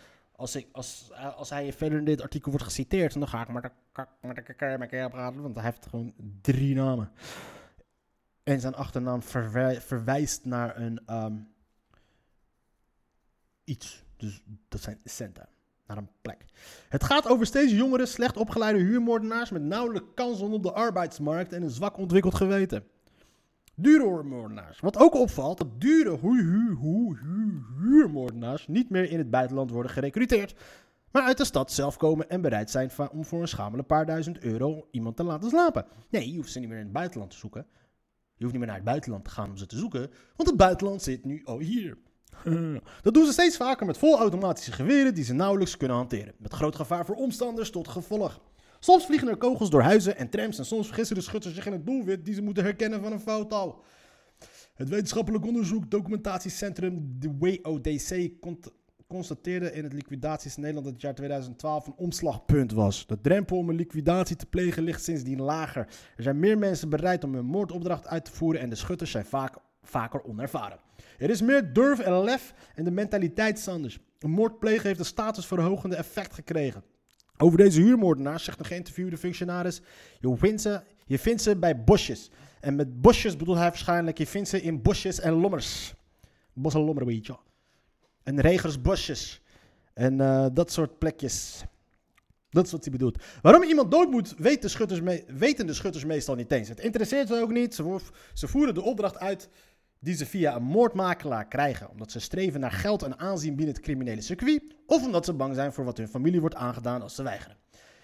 als, 0.44 0.56
ik, 0.56 0.68
als, 0.72 1.10
als 1.36 1.50
hij 1.50 1.72
verder 1.72 1.98
in 1.98 2.04
dit 2.04 2.22
artikel 2.22 2.50
wordt 2.50 2.66
geciteerd, 2.66 3.12
dan 3.12 3.28
ga 3.28 3.42
ik 3.42 3.48
maar 3.48 3.62
de 3.62 3.70
kak 3.92 4.08
elkaar 4.20 5.10
praten, 5.10 5.42
want 5.42 5.54
hij 5.54 5.64
heeft 5.64 5.86
gewoon 5.86 6.14
drie 6.40 6.74
namen. 6.74 7.10
En 8.42 8.60
zijn 8.60 8.74
achternaam 8.74 9.22
verwij- 9.22 9.80
verwijst 9.80 10.44
naar 10.44 10.76
een 10.76 11.00
ehm, 11.06 11.36
iets. 13.64 14.04
Dus 14.16 14.42
dat 14.68 14.80
zijn 14.80 15.00
centen. 15.04 15.48
Naar 15.86 15.96
een 15.96 16.10
plek. 16.22 16.44
Het 16.88 17.04
gaat 17.04 17.28
over 17.28 17.46
steeds 17.46 17.72
jongere, 17.72 18.06
slecht 18.06 18.36
opgeleide 18.36 18.78
huurmoordenaars 18.78 19.50
met 19.50 19.62
nauwelijks 19.62 20.08
kansen 20.14 20.52
op 20.52 20.62
de 20.62 20.72
arbeidsmarkt 20.72 21.52
en 21.52 21.62
een 21.62 21.70
zwak 21.70 21.96
ontwikkeld 21.96 22.34
geweten. 22.34 22.86
Dure 23.76 24.08
huurmoordenaars. 24.08 24.80
Wat 24.80 24.98
ook 24.98 25.14
opvalt, 25.14 25.58
dat 25.58 25.80
dure 25.80 26.18
hu- 26.18 26.42
hu- 26.42 26.76
hu- 26.80 27.16
hu- 27.16 27.62
huurmoordenaars 27.80 28.66
niet 28.66 28.90
meer 28.90 29.10
in 29.10 29.18
het 29.18 29.30
buitenland 29.30 29.70
worden 29.70 29.90
gerecruiteerd, 29.90 30.54
maar 31.10 31.22
uit 31.22 31.36
de 31.36 31.44
stad 31.44 31.72
zelf 31.72 31.96
komen 31.96 32.30
en 32.30 32.40
bereid 32.40 32.70
zijn 32.70 32.90
om 33.12 33.24
voor 33.24 33.40
een 33.40 33.48
schamele 33.48 33.82
paar 33.82 34.06
duizend 34.06 34.38
euro 34.38 34.88
iemand 34.90 35.16
te 35.16 35.24
laten 35.24 35.50
slapen. 35.50 35.86
Nee, 36.10 36.30
je 36.30 36.36
hoeft 36.36 36.52
ze 36.52 36.58
niet 36.58 36.68
meer 36.68 36.78
in 36.78 36.84
het 36.84 36.92
buitenland 36.92 37.30
te 37.30 37.36
zoeken. 37.36 37.66
Je 38.36 38.44
hoeft 38.44 38.52
niet 38.52 38.58
meer 38.58 38.66
naar 38.66 38.76
het 38.76 38.84
buitenland 38.84 39.24
te 39.24 39.30
gaan 39.30 39.50
om 39.50 39.56
ze 39.56 39.66
te 39.66 39.76
zoeken, 39.76 40.10
want 40.36 40.48
het 40.48 40.58
buitenland 40.58 41.02
zit 41.02 41.24
nu 41.24 41.42
al 41.44 41.58
hier. 41.58 41.98
Dat 43.02 43.14
doen 43.14 43.26
ze 43.26 43.32
steeds 43.32 43.56
vaker 43.56 43.86
met 43.86 43.98
volautomatische 43.98 44.72
geweren 44.72 45.14
die 45.14 45.24
ze 45.24 45.34
nauwelijks 45.34 45.76
kunnen 45.76 45.96
hanteren. 45.96 46.34
Met 46.38 46.52
groot 46.52 46.76
gevaar 46.76 47.06
voor 47.06 47.14
omstanders 47.14 47.70
tot 47.70 47.88
gevolg. 47.88 48.40
Soms 48.84 49.04
vliegen 49.04 49.28
er 49.28 49.36
kogels 49.36 49.70
door 49.70 49.82
huizen 49.82 50.16
en 50.16 50.28
trams 50.28 50.58
en 50.58 50.64
soms 50.64 50.86
vergissen 50.86 51.16
de 51.16 51.22
schutters 51.22 51.54
zich 51.54 51.66
in 51.66 51.72
het 51.72 51.86
doelwit 51.86 52.24
die 52.24 52.34
ze 52.34 52.42
moeten 52.42 52.64
herkennen 52.64 53.02
van 53.02 53.12
een 53.12 53.20
fouttal. 53.20 53.82
Het 54.74 54.88
wetenschappelijk 54.88 55.46
onderzoek 55.46 55.90
documentatiecentrum 55.90 57.16
de 57.18 57.30
WODC 57.38 58.30
constateerde 59.06 59.72
in 59.72 59.84
het 59.84 59.92
liquidaties 59.92 60.56
Nederland 60.56 60.84
dat 60.84 60.94
het 60.94 61.02
jaar 61.02 61.14
2012 61.14 61.86
een 61.86 61.94
omslagpunt 61.96 62.72
was. 62.72 63.06
De 63.06 63.20
drempel 63.20 63.56
om 63.56 63.68
een 63.68 63.76
liquidatie 63.76 64.36
te 64.36 64.46
plegen 64.46 64.82
ligt 64.82 65.04
sindsdien 65.04 65.40
lager. 65.40 65.86
Er 66.16 66.22
zijn 66.22 66.38
meer 66.38 66.58
mensen 66.58 66.88
bereid 66.88 67.24
om 67.24 67.34
een 67.34 67.44
moordopdracht 67.44 68.06
uit 68.06 68.24
te 68.24 68.32
voeren 68.32 68.60
en 68.60 68.68
de 68.68 68.76
schutters 68.76 69.10
zijn 69.10 69.24
vaak, 69.24 69.56
vaker 69.82 70.24
onervaren. 70.24 70.78
Er 71.18 71.30
is 71.30 71.42
meer 71.42 71.72
durf 71.72 71.98
en 71.98 72.24
lef 72.24 72.54
en 72.74 72.84
de 72.84 72.90
mentaliteit 72.90 73.58
is 73.58 73.68
anders. 73.68 73.98
Een 74.18 74.30
moord 74.30 74.58
plegen 74.58 74.86
heeft 74.86 74.98
een 74.98 75.04
statusverhogende 75.04 75.96
effect 75.96 76.34
gekregen. 76.34 76.84
Over 77.36 77.58
deze 77.58 77.80
huurmoordenaars 77.80 78.44
zegt 78.44 78.58
een 78.58 78.64
geïnterviewde 78.64 79.16
functionaris: 79.16 79.80
je 80.20 80.36
vindt, 80.36 80.62
ze, 80.62 80.80
je 81.06 81.18
vindt 81.18 81.42
ze 81.42 81.56
bij 81.56 81.84
bosjes. 81.84 82.30
En 82.60 82.74
met 82.74 83.00
bosjes 83.00 83.36
bedoelt 83.36 83.58
hij 83.58 83.68
waarschijnlijk: 83.68 84.18
je 84.18 84.26
vindt 84.26 84.48
ze 84.48 84.62
in 84.62 84.82
bosjes 84.82 85.20
en 85.20 85.32
lommers. 85.32 85.94
Bos 86.52 86.74
en 86.74 86.80
lommer, 86.80 87.06
weet 87.06 87.26
je. 87.26 87.36
En 88.22 88.40
regersbosjes. 88.40 89.42
En 89.94 90.20
eh, 90.20 90.46
dat 90.52 90.72
soort 90.72 90.98
plekjes. 90.98 91.64
Dat 92.50 92.66
is 92.66 92.72
wat 92.72 92.82
hij 92.82 92.92
bedoelt. 92.92 93.22
Waarom 93.42 93.62
iemand 93.62 93.90
dood 93.90 94.10
moet, 94.10 94.34
weten 94.38 94.60
de 94.60 94.68
schutters, 94.68 95.00
weten 95.26 95.66
de 95.66 95.74
schutters 95.74 96.04
meestal 96.04 96.34
niet 96.34 96.52
eens. 96.52 96.68
Het 96.68 96.80
interesseert 96.80 97.28
ze 97.28 97.40
ook 97.40 97.50
niet. 97.50 97.74
Ze 98.34 98.48
voeren 98.48 98.74
de 98.74 98.82
opdracht 98.82 99.18
uit 99.18 99.48
die 100.04 100.14
ze 100.14 100.26
via 100.26 100.56
een 100.56 100.62
moordmakelaar 100.62 101.48
krijgen. 101.48 101.90
Omdat 101.90 102.10
ze 102.10 102.20
streven 102.20 102.60
naar 102.60 102.72
geld 102.72 103.02
en 103.02 103.18
aanzien 103.18 103.56
binnen 103.56 103.74
het 103.74 103.84
criminele 103.84 104.20
circuit. 104.20 104.62
Of 104.86 105.04
omdat 105.04 105.24
ze 105.24 105.32
bang 105.32 105.54
zijn 105.54 105.72
voor 105.72 105.84
wat 105.84 105.96
hun 105.96 106.08
familie 106.08 106.40
wordt 106.40 106.54
aangedaan 106.54 107.02
als 107.02 107.14
ze 107.14 107.22
weigeren. 107.22 107.56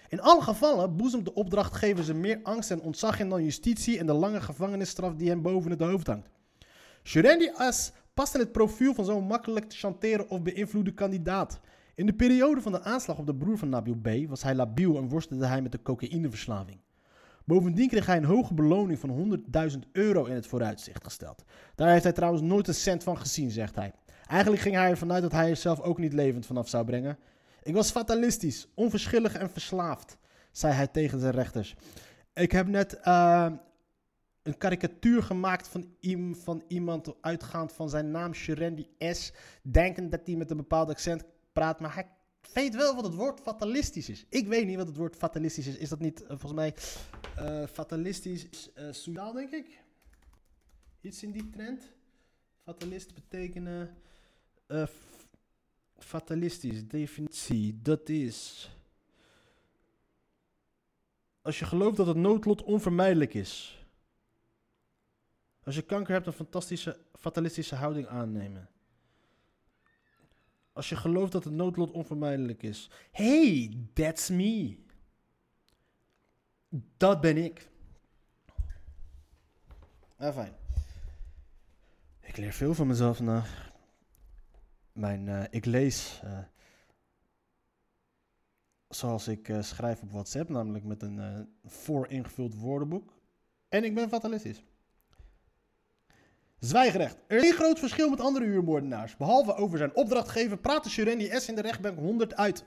In 0.09 0.21
alle 0.21 0.41
gevallen 0.41 0.95
boezemt 0.97 1.25
de 1.25 1.33
opdrachtgever 1.33 2.03
ze 2.03 2.13
meer 2.13 2.39
angst 2.43 2.71
en 2.71 2.81
ontzag 2.81 3.19
in 3.19 3.29
dan 3.29 3.43
justitie 3.43 3.99
en 3.99 4.05
de 4.05 4.13
lange 4.13 4.41
gevangenisstraf 4.41 5.15
die 5.15 5.29
hem 5.29 5.41
boven 5.41 5.71
het 5.71 5.79
hoofd 5.79 6.07
hangt. 6.07 6.29
Shurendi 7.03 7.51
As 7.55 7.91
past 8.13 8.33
in 8.33 8.39
het 8.39 8.51
profiel 8.51 8.93
van 8.93 9.05
zo'n 9.05 9.23
makkelijk 9.23 9.69
te 9.69 9.75
chanteren 9.75 10.29
of 10.29 10.41
beïnvloeden 10.41 10.93
kandidaat. 10.93 11.59
In 11.95 12.05
de 12.05 12.13
periode 12.13 12.61
van 12.61 12.71
de 12.71 12.81
aanslag 12.81 13.17
op 13.17 13.25
de 13.25 13.35
broer 13.35 13.57
van 13.57 13.69
Nabil 13.69 13.95
B. 13.95 14.09
was 14.27 14.43
hij 14.43 14.55
labiel 14.55 14.97
en 14.97 15.09
worstelde 15.09 15.45
hij 15.45 15.61
met 15.61 15.71
de 15.71 15.81
cocaïneverslaving. 15.81 16.79
Bovendien 17.45 17.87
kreeg 17.87 18.05
hij 18.05 18.17
een 18.17 18.23
hoge 18.23 18.53
beloning 18.53 18.99
van 18.99 19.41
100.000 19.71 19.77
euro 19.91 20.25
in 20.25 20.35
het 20.35 20.47
vooruitzicht 20.47 21.03
gesteld. 21.03 21.43
Daar 21.75 21.89
heeft 21.91 22.03
hij 22.03 22.13
trouwens 22.13 22.43
nooit 22.43 22.67
een 22.67 22.73
cent 22.73 23.03
van 23.03 23.17
gezien, 23.17 23.51
zegt 23.51 23.75
hij. 23.75 23.93
Eigenlijk 24.27 24.61
ging 24.61 24.75
hij 24.75 24.89
ervan 24.89 25.11
uit 25.11 25.21
dat 25.21 25.31
hij 25.31 25.49
er 25.49 25.55
zelf 25.55 25.79
ook 25.79 25.97
niet 25.97 26.13
levend 26.13 26.45
vanaf 26.45 26.69
zou 26.69 26.85
brengen. 26.85 27.17
Ik 27.63 27.73
was 27.73 27.91
fatalistisch, 27.91 28.67
onverschillig 28.75 29.33
en 29.33 29.49
verslaafd, 29.49 30.17
zei 30.51 30.73
hij 30.73 30.87
tegen 30.87 31.19
zijn 31.19 31.33
rechters. 31.33 31.75
Ik 32.33 32.51
heb 32.51 32.67
net 32.67 32.99
eh, 32.99 33.51
een 34.43 34.57
karikatuur 34.57 35.23
gemaakt 35.23 35.67
van, 35.67 35.85
van 36.43 36.63
iemand 36.67 37.13
uitgaand 37.21 37.73
van 37.73 37.89
zijn 37.89 38.11
naam, 38.11 38.33
Sherendi 38.33 38.87
S. 38.99 39.33
Denkend 39.61 40.11
dat 40.11 40.21
hij 40.25 40.35
met 40.35 40.51
een 40.51 40.57
bepaald 40.57 40.89
accent 40.89 41.23
praat, 41.53 41.79
maar 41.79 41.93
hij 41.93 42.07
weet 42.53 42.75
wel 42.75 42.95
wat 42.95 43.03
het 43.03 43.13
woord 43.15 43.39
fatalistisch 43.39 44.09
is. 44.09 44.25
Ik 44.29 44.47
weet 44.47 44.65
niet 44.65 44.77
wat 44.77 44.87
het 44.87 44.95
woord 44.95 45.15
fatalistisch 45.15 45.67
is. 45.67 45.77
Is 45.77 45.89
dat 45.89 45.99
niet, 45.99 46.21
eh, 46.21 46.27
volgens 46.27 46.53
mij, 46.53 46.75
eh, 47.35 47.67
fatalistisch 47.67 48.47
is 48.49 48.71
uh, 49.07 49.33
denk 49.33 49.51
ik? 49.51 49.83
Iets 51.01 51.23
in 51.23 51.31
die 51.31 51.49
trend? 51.49 51.91
Fatalist 52.63 53.13
betekenen... 53.13 53.97
f- 54.71 55.27
fatalistisch, 55.97 56.87
definitie, 56.87 57.81
dat 57.81 58.09
is... 58.09 58.69
Als 61.41 61.59
je 61.59 61.65
gelooft 61.65 61.97
dat 61.97 62.07
het 62.07 62.17
noodlot 62.17 62.63
onvermijdelijk 62.63 63.33
is. 63.33 63.85
Als 65.63 65.75
je 65.75 65.81
kanker 65.81 66.13
hebt, 66.13 66.27
een 66.27 66.33
fantastische, 66.33 66.99
fatalistische 67.19 67.75
houding 67.75 68.07
aannemen. 68.07 68.69
Als 70.81 70.89
je 70.89 70.95
gelooft 70.95 71.31
dat 71.31 71.43
het 71.43 71.53
noodlot 71.53 71.91
onvermijdelijk 71.91 72.63
is. 72.63 72.89
Hey, 73.11 73.77
that's 73.93 74.29
me. 74.29 74.77
Dat 76.97 77.21
ben 77.21 77.37
ik. 77.37 77.69
Ah, 80.17 80.33
fijn. 80.33 80.53
Ik 82.19 82.37
leer 82.37 82.53
veel 82.53 82.73
van 82.73 82.87
mezelf 82.87 83.17
vandaag. 83.17 83.71
Mijn, 84.91 85.27
eh, 85.27 85.43
ik 85.49 85.65
lees 85.65 86.19
eh, 86.23 86.39
zoals 88.87 89.27
ik 89.27 89.49
eh, 89.49 89.61
schrijf 89.61 90.01
op 90.01 90.11
WhatsApp, 90.11 90.49
namelijk 90.49 90.83
met 90.83 91.01
een 91.01 91.19
eh, 91.19 91.39
vooringevuld 91.63 92.55
woordenboek. 92.55 93.13
En 93.69 93.83
ik 93.83 93.95
ben 93.95 94.09
fatalistisch. 94.09 94.63
Zwijgerecht. 96.61 97.17
Er 97.27 97.37
is 97.37 97.49
een 97.49 97.55
groot 97.55 97.79
verschil 97.79 98.09
met 98.09 98.19
andere 98.19 98.45
huurmoordenaars. 98.45 99.17
Behalve 99.17 99.55
over 99.55 99.77
zijn 99.77 99.95
opdrachtgever 99.95 100.57
praatte 100.57 100.89
Shurendi 100.89 101.29
S. 101.31 101.47
in 101.47 101.55
de 101.55 101.61
rechtbank 101.61 101.99
100 101.99 102.35
uit. 102.35 102.65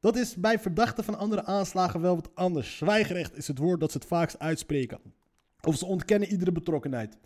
Dat 0.00 0.16
is 0.16 0.36
bij 0.36 0.58
verdachten 0.58 1.04
van 1.04 1.18
andere 1.18 1.44
aanslagen 1.44 2.00
wel 2.00 2.14
wat 2.14 2.30
anders. 2.34 2.76
Zwijgerecht 2.76 3.36
is 3.36 3.48
het 3.48 3.58
woord 3.58 3.80
dat 3.80 3.92
ze 3.92 3.98
het 3.98 4.06
vaakst 4.06 4.38
uitspreken. 4.38 4.98
Of 5.60 5.76
ze 5.76 5.86
ontkennen 5.86 6.28
iedere 6.28 6.52
betrokkenheid. 6.52 7.18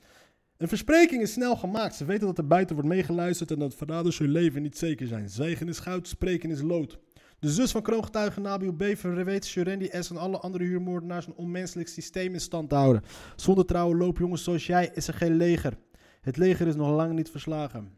Een 0.57 0.69
verspreking 0.69 1.23
is 1.23 1.33
snel 1.33 1.57
gemaakt. 1.57 1.95
Ze 1.95 2.05
weten 2.05 2.27
dat 2.27 2.39
er 2.39 2.47
buiten 2.47 2.75
wordt 2.75 2.91
meegeluisterd 2.91 3.51
en 3.51 3.59
dat 3.59 3.75
verraders 3.75 4.19
hun 4.19 4.31
leven 4.31 4.63
niet 4.63 4.79
zeker 4.79 5.07
zijn. 5.07 5.29
Zwijgen 5.29 5.69
is 5.69 5.79
goud, 5.79 6.09
spreken 6.09 6.51
is 6.51 6.63
lood. 6.63 6.99
De 7.39 7.51
zus 7.51 7.71
van 7.71 7.83
kroongetuige 7.83 8.41
Nabil 8.41 8.73
B. 8.73 8.83
verweet 8.95 9.45
Shurendi 9.45 9.89
S. 9.93 10.11
en 10.11 10.17
alle 10.17 10.39
andere 10.39 10.65
huurmoordenaars 10.65 11.27
een 11.27 11.35
onmenselijk 11.35 11.89
systeem 11.89 12.33
in 12.33 12.41
stand 12.41 12.69
te 12.69 12.75
houden. 12.75 13.03
Zonder 13.37 13.67
trouwe 13.67 13.97
loopjongens 13.97 14.45
zoals 14.45 14.67
jij 14.67 14.91
is 14.95 15.09
er 15.09 15.15
geen 15.15 15.37
leger. 15.37 15.79
Het 16.21 16.37
leger 16.37 16.67
is 16.67 16.75
nog 16.75 16.91
lang 16.91 17.13
niet 17.13 17.31
verslagen. 17.31 17.93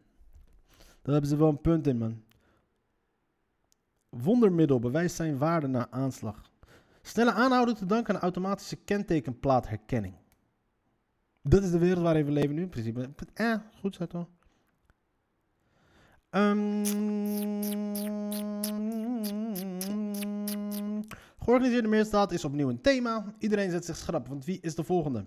Daar 1.01 1.13
hebben 1.13 1.29
ze 1.29 1.37
wel 1.37 1.49
een 1.49 1.61
punt 1.61 1.87
in, 1.87 1.97
man. 1.97 2.23
Wondermiddel 4.09 4.79
bewijst 4.79 5.15
zijn 5.15 5.37
waarde 5.37 5.67
na 5.67 5.87
aanslag. 5.91 6.51
Snelle 7.01 7.31
aanhouden 7.31 7.75
te 7.75 7.85
danken 7.85 8.15
aan 8.15 8.21
automatische 8.21 8.75
kentekenplaatherkenning. 8.75 10.15
Dat 11.41 11.63
is 11.63 11.71
de 11.71 11.77
wereld 11.77 12.03
waarin 12.03 12.25
we 12.25 12.31
leven 12.31 12.55
nu, 12.55 12.61
in 12.61 12.69
principe. 12.69 13.09
Eh, 13.33 13.55
goed 13.79 13.95
zo 13.95 14.05
toch? 14.05 14.27
Ehm, 16.29 16.85
georganiseerde 21.39 21.87
misdaad 21.87 22.31
is 22.31 22.45
opnieuw 22.45 22.69
een 22.69 22.81
thema. 22.81 23.33
Iedereen 23.39 23.71
zet 23.71 23.85
zich 23.85 23.97
schrap, 23.97 24.27
want 24.27 24.45
wie 24.45 24.59
is 24.61 24.75
de 24.75 24.83
volgende? 24.83 25.25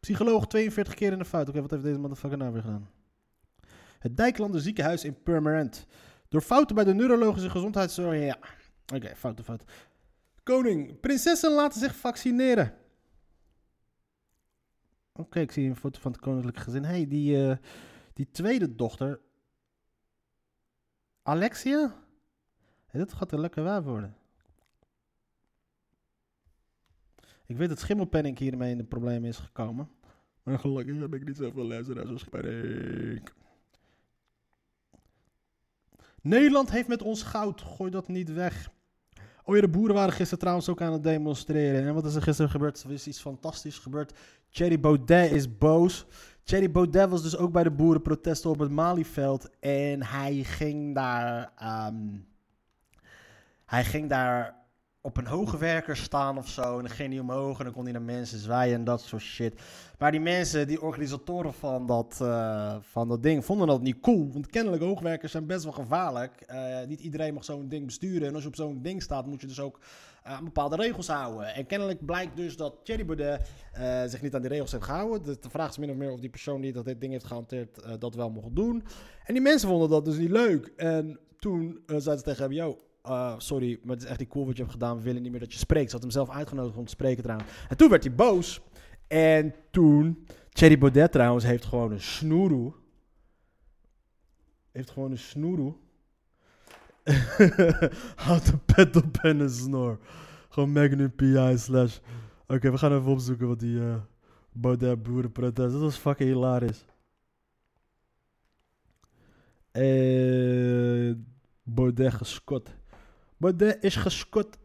Psycholoog 0.00 0.46
42 0.46 0.94
keer 0.94 1.12
in 1.12 1.18
de 1.18 1.24
fout. 1.24 1.48
Oké, 1.48 1.60
wat 1.60 1.70
heeft 1.70 1.82
deze 1.82 1.98
motherfucker 1.98 2.38
nou 2.38 2.52
weer 2.52 2.62
gedaan? 2.62 2.88
Het 3.98 4.16
Dijklander 4.16 4.60
ziekenhuis 4.60 5.04
in 5.04 5.22
Purmerend. 5.22 5.86
Door 6.28 6.40
fouten 6.40 6.74
bij 6.74 6.84
de 6.84 6.94
neurologische 6.94 7.50
gezondheidszorg. 7.50 8.18
Ja, 8.18 8.38
oké, 8.94 9.16
fouten, 9.16 9.44
fout. 9.44 9.64
Koning, 10.42 11.00
prinsessen 11.00 11.52
laten 11.52 11.80
zich 11.80 11.96
vaccineren. 11.96 12.74
Oké, 15.12 15.40
ik 15.40 15.52
zie 15.52 15.68
een 15.68 15.76
foto 15.76 16.00
van 16.00 16.12
het 16.12 16.20
koninklijke 16.20 16.60
gezin. 16.60 16.84
hey, 16.84 17.08
die, 17.08 17.48
eh, 17.48 17.56
die 18.20 18.30
tweede 18.30 18.74
dochter, 18.74 19.20
Alexia? 21.22 21.94
Hey, 22.86 23.00
dat 23.00 23.12
gaat 23.12 23.32
een 23.32 23.40
lekker 23.40 23.62
waar 23.62 23.82
worden. 23.82 24.16
Ik 27.46 27.56
weet 27.56 27.68
dat 27.68 27.78
Schimmelpenning 27.78 28.38
hiermee 28.38 28.70
in 28.70 28.78
de 28.78 28.84
problemen 28.84 29.28
is 29.28 29.38
gekomen. 29.38 29.90
Maar 30.42 30.58
gelukkig 30.58 30.98
heb 30.98 31.14
ik 31.14 31.24
niet 31.24 31.36
zoveel 31.36 31.64
luisteraars 31.64 32.08
als 32.08 32.24
Penning. 32.24 33.28
Nederland 36.22 36.70
heeft 36.70 36.88
met 36.88 37.02
ons 37.02 37.22
goud. 37.22 37.60
Gooi 37.60 37.90
dat 37.90 38.08
niet 38.08 38.32
weg. 38.32 38.70
Oh 39.44 39.54
ja, 39.54 39.60
de 39.60 39.68
boeren 39.68 39.94
waren 39.94 40.12
gisteren 40.12 40.38
trouwens 40.38 40.68
ook 40.68 40.80
aan 40.80 40.92
het 40.92 41.02
demonstreren. 41.02 41.86
En 41.86 41.94
wat 41.94 42.04
is 42.04 42.14
er 42.14 42.22
gisteren 42.22 42.50
gebeurd? 42.50 42.82
Er 42.82 42.92
is 42.92 43.06
iets 43.06 43.20
fantastisch 43.20 43.78
gebeurd. 43.78 44.18
Thierry 44.48 44.80
Baudet 44.80 45.32
is 45.32 45.58
boos. 45.58 46.06
Thierry 46.44 46.70
Baudet 46.70 47.10
was 47.10 47.22
dus 47.22 47.36
ook 47.36 47.52
bij 47.52 47.62
de 47.62 47.70
boerenprotesten 47.70 48.50
op 48.50 48.58
het 48.58 48.70
Malieveld. 48.70 49.50
En 49.60 50.02
hij 50.04 50.34
ging 50.34 50.94
daar... 50.94 51.52
ehm, 51.56 52.18
hij 53.66 53.84
ging 53.84 54.08
daar 54.08 54.59
op 55.02 55.16
een 55.16 55.26
hoge 55.26 55.58
werker 55.58 55.96
staan 55.96 56.38
of 56.38 56.48
zo. 56.48 56.76
En 56.76 56.84
dan 56.84 56.90
ging 56.90 57.10
hij 57.10 57.20
omhoog 57.20 57.58
en 57.58 57.64
dan 57.64 57.72
kon 57.72 57.82
hij 57.82 57.92
naar 57.92 58.02
mensen 58.02 58.38
zwaaien 58.38 58.74
en 58.74 58.84
dat 58.84 59.00
soort 59.00 59.22
shit. 59.22 59.60
Maar 59.98 60.10
die 60.10 60.20
mensen, 60.20 60.66
die 60.66 60.82
organisatoren 60.82 61.52
van 61.52 61.86
dat, 61.86 62.18
eh, 62.22 62.76
van 62.80 63.08
dat 63.08 63.22
ding, 63.22 63.44
vonden 63.44 63.66
dat 63.66 63.82
niet 63.82 64.00
cool. 64.00 64.32
Want 64.32 64.46
kennelijk 64.46 64.82
hoogwerkers 64.82 65.32
zijn 65.32 65.46
best 65.46 65.64
wel 65.64 65.72
gevaarlijk. 65.72 66.40
Eh, 66.40 66.86
niet 66.86 67.00
iedereen 67.00 67.34
mag 67.34 67.44
zo'n 67.44 67.68
ding 67.68 67.86
besturen. 67.86 68.28
En 68.28 68.34
als 68.34 68.42
je 68.42 68.48
op 68.48 68.56
zo'n 68.56 68.82
ding 68.82 69.02
staat, 69.02 69.26
moet 69.26 69.40
je 69.40 69.46
dus 69.46 69.60
ook 69.60 69.80
eh, 70.22 70.32
aan 70.32 70.44
bepaalde 70.44 70.76
regels 70.76 71.08
houden. 71.08 71.54
En 71.54 71.66
kennelijk 71.66 72.06
blijkt 72.06 72.36
dus 72.36 72.56
dat 72.56 72.74
Thierry 72.84 73.04
Baudet 73.04 73.48
zich 74.10 74.22
niet 74.22 74.34
aan 74.34 74.40
die 74.40 74.50
regels 74.50 74.72
heeft 74.72 74.84
gehouden. 74.84 75.22
De, 75.40 75.50
vraag 75.50 75.70
is 75.70 75.78
min 75.78 75.90
of 75.90 75.96
meer 75.96 76.12
of 76.12 76.20
die 76.20 76.30
persoon 76.30 76.60
die 76.60 76.72
dat 76.72 76.84
dit 76.84 77.00
ding 77.00 77.12
heeft 77.12 77.24
gehanteerd 77.24 77.78
eh, 77.78 77.92
dat 77.98 78.14
wel 78.14 78.30
mocht 78.30 78.56
doen. 78.56 78.84
En 79.24 79.34
die 79.34 79.42
mensen 79.42 79.68
vonden 79.68 79.88
dat 79.88 80.04
dus 80.04 80.16
niet 80.16 80.30
leuk. 80.30 80.72
En 80.76 81.18
toen 81.38 81.82
zeiden 81.86 82.18
ze 82.18 82.22
tegen 82.22 82.42
hem, 82.42 82.52
yo, 82.52 82.78
eh, 83.02 83.34
sorry, 83.38 83.78
maar 83.82 83.94
het 83.94 84.04
is 84.04 84.10
echt 84.10 84.18
niet 84.18 84.28
cool 84.28 84.46
wat 84.46 84.56
je 84.56 84.60
hebt 84.62 84.74
gedaan. 84.74 84.96
We 84.96 85.02
willen 85.02 85.22
niet 85.22 85.30
meer 85.30 85.40
dat 85.40 85.52
je 85.52 85.58
spreekt. 85.58 85.86
Ze 85.86 85.92
had 85.92 86.02
hem 86.02 86.12
zelf 86.12 86.30
uitgenodigd 86.30 86.76
om 86.76 86.84
te 86.84 86.90
spreken 86.90 87.22
trouwens. 87.22 87.50
En 87.68 87.76
toen 87.76 87.88
werd 87.88 88.04
hij 88.04 88.14
boos. 88.14 88.60
En 89.06 89.54
toen, 89.70 90.26
Thierry 90.48 90.78
Baudet 90.78 91.12
trouwens 91.12 91.44
heeft 91.44 91.64
gewoon 91.64 91.92
een 91.92 92.00
snoeroe. 92.00 92.72
Heeft 94.72 94.90
gewoon 94.90 95.10
een 95.10 95.18
snoeroe. 95.18 95.74
Had 98.16 98.48
een 98.48 98.64
pet 98.64 98.96
op 98.96 99.16
en 99.16 99.40
een 99.40 99.50
snor. 99.50 99.98
Gewoon 100.48 100.72
Magnum 100.72 101.14
PI 101.14 101.54
slash. 101.56 101.98
Oké, 102.46 102.70
we 102.70 102.78
gaan 102.78 102.92
even 102.92 103.10
opzoeken 103.10 103.48
wat 103.48 103.60
die 103.60 103.80
eh 103.80 103.94
Baudet 104.52 105.02
boerenprotest. 105.02 105.72
Dat 105.72 105.80
was 105.80 105.96
fucking 105.96 106.28
hilarisch. 106.28 106.84
Eh, 109.70 111.14
Baudet 111.62 112.12
Baudet 113.40 113.84
is 113.84 113.96
geschot. 113.96 114.58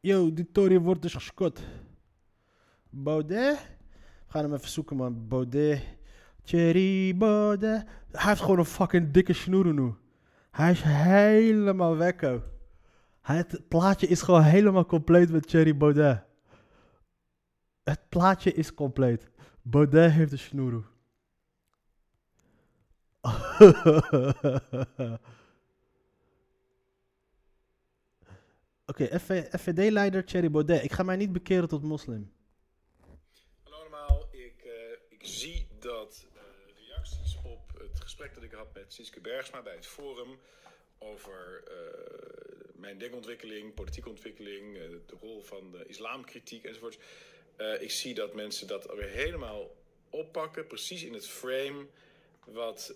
Yo, 0.00 0.32
die 0.32 0.50
Tory 0.52 0.78
wordt 0.78 1.02
dus 1.02 1.14
geschot. 1.14 1.60
Baudet? 2.90 3.58
We 4.26 4.32
gaan 4.32 4.42
hem 4.42 4.54
even 4.54 4.68
zoeken, 4.68 4.96
man. 4.96 5.28
Baudet. 5.28 5.82
Thierry 6.42 7.16
Baudet. 7.16 7.84
Hij 8.10 8.28
heeft 8.28 8.40
gewoon 8.40 8.58
een 8.58 8.64
fucking 8.64 9.10
dikke 9.10 9.32
snoer 9.32 9.74
nu. 9.74 9.94
Hij 10.50 10.70
is 10.70 10.82
helemaal 10.82 11.96
wekko. 11.96 12.42
Het 13.20 13.68
plaatje 13.68 14.06
is 14.06 14.22
gewoon 14.22 14.42
helemaal 14.42 14.86
compleet 14.86 15.30
met 15.30 15.48
Thierry 15.48 15.76
Baudet. 15.76 16.24
Het 17.82 18.08
plaatje 18.08 18.52
is 18.52 18.74
compleet. 18.74 19.30
Baudet 19.62 20.12
heeft 20.12 20.32
een 20.32 20.38
snoer. 20.38 20.90
Oké, 28.92 29.18
FVD-leider 29.58 30.24
Thierry 30.24 30.50
Baudet. 30.50 30.84
Ik 30.84 30.92
ga 30.92 31.02
mij 31.02 31.16
niet 31.16 31.32
bekeren 31.32 31.68
tot 31.68 31.82
moslim. 31.82 32.32
Hallo 33.62 33.78
allemaal, 33.78 34.28
ik, 34.30 34.64
eh, 34.64 34.72
ik 35.08 35.20
zie 35.20 35.66
dat 35.78 36.26
eh, 36.34 36.40
reacties 36.86 37.38
op 37.44 37.80
het 37.80 38.00
gesprek 38.00 38.34
dat 38.34 38.42
ik 38.42 38.52
had 38.52 38.74
met 38.74 38.92
Siske 38.92 39.20
Bergsma 39.20 39.62
bij 39.62 39.74
het 39.74 39.86
Forum 39.86 40.38
over 40.98 41.62
eh, 41.66 41.74
mijn 42.74 42.98
denkontwikkeling, 42.98 43.74
politieke 43.74 44.08
ontwikkeling, 44.08 44.74
de 45.06 45.16
rol 45.20 45.42
van 45.42 45.70
de 45.70 45.84
islamkritiek 45.86 46.64
enzovoort. 46.64 46.98
Ik 47.80 47.90
zie 47.90 48.14
dat 48.14 48.34
mensen 48.34 48.66
dat 48.66 48.88
alweer 48.88 49.08
helemaal 49.08 49.74
oppakken, 50.10 50.66
precies 50.66 51.04
in 51.04 51.12
het 51.12 51.28
frame 51.28 51.86
wat, 52.44 52.94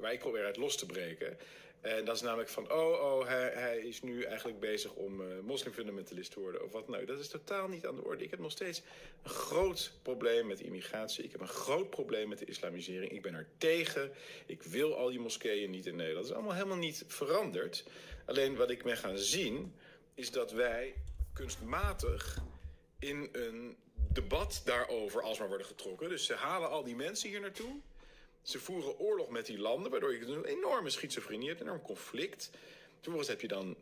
waar 0.00 0.12
ik 0.12 0.18
probeer 0.18 0.44
uit 0.44 0.56
los 0.56 0.76
te 0.76 0.86
breken. 0.86 1.36
En 1.82 2.04
dat 2.04 2.16
is 2.16 2.22
namelijk 2.22 2.48
van, 2.48 2.72
oh, 2.72 3.02
oh, 3.02 3.26
hij, 3.26 3.50
hij 3.54 3.78
is 3.78 4.02
nu 4.02 4.22
eigenlijk 4.22 4.60
bezig 4.60 4.92
om 4.92 5.20
eh, 5.20 5.38
moslimfundamentalist 5.40 6.32
te 6.32 6.40
worden 6.40 6.64
of 6.64 6.72
wat 6.72 6.88
nou. 6.88 7.04
Dat 7.04 7.18
is 7.18 7.28
totaal 7.28 7.68
niet 7.68 7.86
aan 7.86 7.96
de 7.96 8.04
orde. 8.04 8.24
Ik 8.24 8.30
heb 8.30 8.40
nog 8.40 8.50
steeds 8.50 8.82
een 9.22 9.30
groot 9.30 9.92
probleem 10.02 10.46
met 10.46 10.60
immigratie. 10.60 11.24
Ik 11.24 11.32
heb 11.32 11.40
een 11.40 11.48
groot 11.48 11.90
probleem 11.90 12.28
met 12.28 12.38
de 12.38 12.44
islamisering. 12.44 13.12
Ik 13.12 13.22
ben 13.22 13.34
er 13.34 13.48
tegen. 13.58 14.12
Ik 14.46 14.62
wil 14.62 14.96
al 14.96 15.08
die 15.08 15.20
moskeeën 15.20 15.70
niet 15.70 15.86
in 15.86 15.96
Nederland. 15.96 16.26
Dat 16.26 16.30
is 16.30 16.40
allemaal 16.40 16.56
helemaal 16.56 16.76
niet 16.76 17.04
veranderd. 17.06 17.84
Alleen 18.26 18.56
wat 18.56 18.70
ik 18.70 18.82
ben 18.82 18.96
gaan 18.96 19.18
zien, 19.18 19.74
is 20.14 20.30
dat 20.30 20.52
wij 20.52 20.94
kunstmatig 21.32 22.38
in 22.98 23.28
een 23.32 23.76
debat 24.12 24.62
daarover 24.64 25.22
alsmaar 25.22 25.48
worden 25.48 25.66
getrokken. 25.66 26.08
Dus 26.08 26.26
ze 26.26 26.34
halen 26.34 26.70
al 26.70 26.84
die 26.84 26.96
mensen 26.96 27.28
hier 27.28 27.40
naartoe. 27.40 27.80
Ze 28.42 28.58
voeren 28.58 28.98
oorlog 28.98 29.28
met 29.28 29.46
die 29.46 29.58
landen, 29.58 29.90
waardoor 29.90 30.12
je 30.12 30.26
een 30.26 30.44
enorme 30.44 30.90
schizofrenie 30.90 31.48
hebt, 31.48 31.60
een 31.60 31.66
enorm 31.66 31.82
conflict. 31.82 32.50
Vervolgens 33.00 33.30
heb 33.30 33.40
je 33.40 33.48
dan 33.48 33.76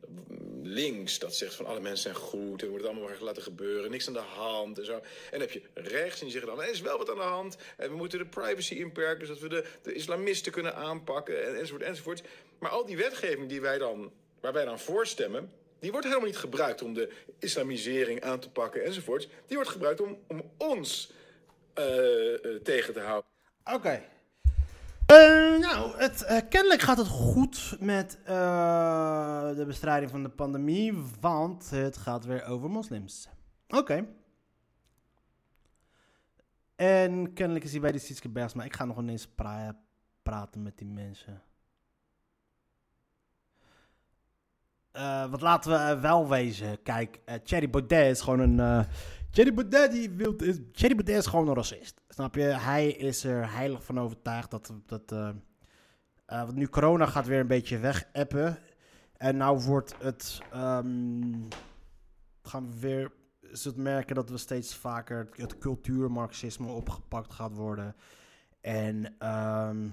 links 0.63 1.19
dat 1.19 1.35
zegt 1.35 1.55
van 1.55 1.67
alle 1.67 1.81
mensen 1.81 2.03
zijn 2.03 2.25
goed 2.25 2.63
en 2.63 2.69
wordt 2.69 2.85
allemaal 2.85 3.05
maar 3.05 3.17
laten 3.21 3.43
gebeuren, 3.43 3.91
niks 3.91 4.07
aan 4.07 4.13
de 4.13 4.19
hand 4.19 4.79
en 4.79 4.85
zo. 4.85 5.01
En 5.31 5.41
heb 5.41 5.51
je 5.51 5.63
rechts 5.75 6.19
en 6.19 6.25
die 6.25 6.33
zeggen 6.33 6.51
dan 6.51 6.63
er 6.63 6.71
is 6.71 6.81
wel 6.81 6.99
wat 6.99 7.11
aan 7.11 7.17
de 7.17 7.23
hand 7.23 7.57
en 7.77 7.91
we 7.91 7.97
moeten 7.97 8.19
de 8.19 8.27
privacy 8.27 8.75
inperken 8.75 9.27
zodat 9.27 9.43
we 9.43 9.49
de, 9.49 9.65
de 9.83 9.93
islamisten 9.93 10.53
kunnen 10.53 10.75
aanpakken 10.75 11.47
en, 11.47 11.59
enzovoort 11.59 11.83
enzovoort. 11.83 12.23
Maar 12.59 12.71
al 12.71 12.87
die 12.87 12.97
wetgeving 12.97 13.49
die 13.49 13.61
wij 13.61 13.79
dan, 13.79 14.13
waar 14.41 14.53
wij 14.53 14.65
dan 14.65 14.79
voor 14.79 15.07
stemmen, 15.07 15.53
die 15.79 15.91
wordt 15.91 16.07
helemaal 16.07 16.29
niet 16.29 16.37
gebruikt 16.37 16.83
om 16.83 16.95
de 16.95 17.11
islamisering 17.39 18.23
aan 18.23 18.41
te 18.41 18.51
pakken 18.51 18.85
enzovoort. 18.85 19.29
Die 19.47 19.57
wordt 19.57 19.71
gebruikt 19.71 20.01
om, 20.01 20.19
om 20.27 20.51
ons 20.57 21.13
eh, 21.75 22.35
eh, 22.35 22.63
tegen 22.63 22.93
te 22.93 23.01
houden. 23.01 23.31
Oké. 23.65 24.09
Eh, 25.11 25.59
nou, 25.59 25.99
het, 25.99 26.23
eh, 26.23 26.41
kennelijk 26.49 26.81
gaat 26.81 26.99
het 26.99 27.07
goed 27.07 27.77
met 27.81 28.19
eh, 28.25 29.49
de 29.57 29.65
bestrijding 29.67 30.11
van 30.11 30.23
de 30.23 30.29
pandemie, 30.29 30.95
want 31.21 31.71
het 31.71 31.97
gaat 31.97 32.25
weer 32.25 32.45
over 32.45 32.71
moslims. 32.71 33.29
Oké. 33.69 34.07
En 36.77 37.33
kennelijk 37.33 37.65
is 37.65 37.71
hij 37.71 37.81
bij 37.81 37.93
de 37.93 37.99
Sietske 37.99 38.29
Bergsma. 38.29 38.65
Ik 38.65 38.77
ga 38.77 38.85
nog 38.85 38.99
ineens 38.99 39.29
pra- 39.29 39.77
praten 40.23 40.63
met 40.63 40.79
die 40.79 40.87
mensen. 40.87 41.43
Wat 45.31 45.41
laten 45.41 45.71
we 45.73 46.01
wel 46.01 46.29
wezen. 46.29 46.83
Kijk, 46.83 47.21
Thierry 47.45 47.71
Baudet 47.71 48.11
is 48.11 48.21
gewoon 48.21 48.59
een... 48.59 48.87
eh 49.31 49.37
Thierry 49.37 49.55
Baudet, 49.55 50.17
wil, 50.17 50.37
is, 50.37 50.59
is 51.05 51.27
gewoon 51.27 51.49
een 51.49 51.55
racist. 51.55 52.01
Snap 52.09 52.35
je? 52.35 52.43
Hij 52.43 52.89
is 52.89 53.25
er 53.25 53.53
heilig 53.53 53.85
van 53.85 54.01
overtuigd 54.01 54.51
dat... 54.51 54.73
dat 54.87 55.13
eh, 55.13 55.29
eh, 56.27 56.45
want 56.45 56.55
nu 56.55 56.69
corona 56.69 57.07
gaat 57.07 57.27
weer 57.27 57.41
een 57.41 57.47
beetje 57.47 57.79
weg-appen. 57.79 58.59
En 59.17 59.37
nou 59.37 59.61
wordt 59.61 59.95
het... 59.99 60.41
ehm, 60.53 61.33
gaan 62.43 62.71
we 62.71 62.79
weer... 62.81 63.13
Zult 63.53 63.77
merken 63.77 64.15
dat 64.15 64.31
we 64.31 64.39
steeds 64.39 64.75
vaker 64.75 65.19
het, 65.19 65.37
het 65.37 65.59
cultuurmarxisme 65.59 66.67
opgepakt 66.67 67.33
gaat 67.33 67.55
worden. 67.55 67.97
En... 68.61 69.15
ehm, 69.19 69.87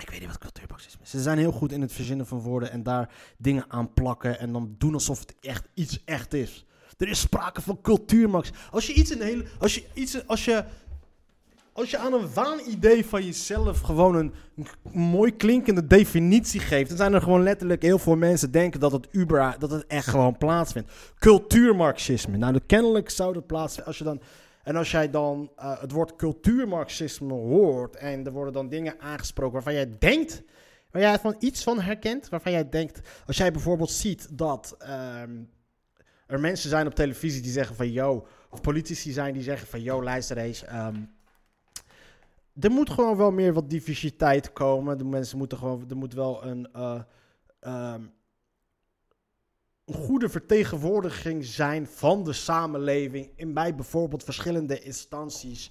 ik 0.00 0.10
weet 0.10 0.20
niet 0.20 0.28
wat 0.28 0.38
cultuurmarxisme 0.38 1.02
is. 1.02 1.10
Ze 1.10 1.20
zijn 1.20 1.38
heel 1.38 1.52
goed 1.52 1.72
in 1.72 1.80
het 1.80 1.92
verzinnen 1.92 2.26
van 2.26 2.38
woorden 2.38 2.70
en 2.70 2.82
daar 2.82 3.14
dingen 3.38 3.64
aan 3.68 3.92
plakken 3.92 4.38
en 4.38 4.52
dan 4.52 4.74
doen 4.78 4.94
alsof 4.94 5.18
het 5.18 5.34
echt 5.40 5.68
iets 5.74 6.04
echt 6.04 6.34
is. 6.34 6.66
Er 7.00 7.08
is 7.08 7.20
sprake 7.20 7.60
van 7.60 7.80
cultuurmarx. 7.82 8.50
Als 8.70 8.86
je 8.86 8.92
iets 8.92 9.10
een 9.10 9.22
hele, 9.22 9.44
als 9.58 9.74
je 9.74 9.84
iets, 9.94 10.26
als 10.26 10.44
je, 10.44 10.64
als 11.72 11.90
je 11.90 11.98
aan 11.98 12.12
een 12.12 12.32
waanidee 12.34 13.04
van 13.04 13.24
jezelf 13.24 13.80
gewoon 13.80 14.14
een, 14.14 14.32
mooi 14.92 15.36
klinkende 15.36 15.86
definitie 15.86 16.60
geeft, 16.60 16.88
dan 16.88 16.96
zijn 16.96 17.12
er 17.12 17.22
gewoon 17.22 17.42
letterlijk 17.42 17.82
heel 17.82 17.98
veel 17.98 18.16
mensen 18.16 18.50
denken 18.50 18.80
dat 18.80 18.92
het 18.92 19.08
uber, 19.10 19.56
dat 19.58 19.70
het 19.70 19.86
echt 19.86 20.08
gewoon 20.08 20.38
plaatsvindt. 20.38 20.92
Cultuurmarxisme. 21.18 22.36
Nou, 22.36 22.60
kennelijk 22.66 23.10
zou 23.10 23.32
dat 23.32 23.46
plaatsvinden 23.46 23.86
als 23.86 23.98
je 23.98 24.04
dan 24.04 24.20
en 24.62 24.76
als 24.76 24.90
jij 24.90 25.10
dan 25.10 25.50
eh, 25.56 25.80
het 25.80 25.92
woord 25.92 26.16
cultuurmarxisme 26.16 27.32
hoort 27.32 27.96
en 27.96 28.26
er 28.26 28.32
worden 28.32 28.52
dan 28.52 28.68
dingen 28.68 28.94
aangesproken 29.00 29.52
waarvan 29.52 29.74
jij 29.74 29.96
denkt 29.98 30.42
waar 30.90 31.02
jij 31.02 31.18
van 31.18 31.36
iets 31.38 31.62
van 31.62 31.80
herkent? 31.80 32.28
Waarvan 32.28 32.52
jij 32.52 32.68
denkt, 32.68 33.00
als 33.26 33.36
jij 33.36 33.52
bijvoorbeeld 33.52 33.90
ziet 33.90 34.28
dat 34.30 34.74
ehm, 34.78 35.30
er 36.30 36.40
mensen 36.40 36.70
zijn 36.70 36.86
op 36.86 36.94
televisie 36.94 37.42
die 37.42 37.52
zeggen 37.52 37.76
van, 37.76 37.92
yo, 37.92 38.26
of 38.50 38.60
politici 38.60 39.12
zijn 39.12 39.34
die 39.34 39.42
zeggen 39.42 39.68
van, 39.68 39.82
yo, 39.82 40.02
luister 40.02 40.36
eens, 40.36 40.64
ehm, 40.64 40.96
er 42.60 42.70
moet 42.70 42.90
gewoon 42.90 43.16
wel 43.16 43.30
meer 43.30 43.52
wat 43.52 43.70
diversiteit 43.70 44.52
komen. 44.52 44.98
De 44.98 45.04
mensen 45.04 45.38
moeten 45.38 45.58
gewoon, 45.58 45.84
er 45.88 45.96
moet 45.96 46.14
wel 46.14 46.44
een, 46.44 46.68
eh, 46.72 47.00
ehm, 47.60 48.02
een 49.84 49.94
goede 49.94 50.28
vertegenwoordiging 50.28 51.44
zijn 51.44 51.86
van 51.86 52.24
de 52.24 52.32
samenleving 52.32 53.30
in 53.36 53.54
bij 53.54 53.74
bijvoorbeeld 53.74 54.24
verschillende 54.24 54.80
instanties. 54.80 55.70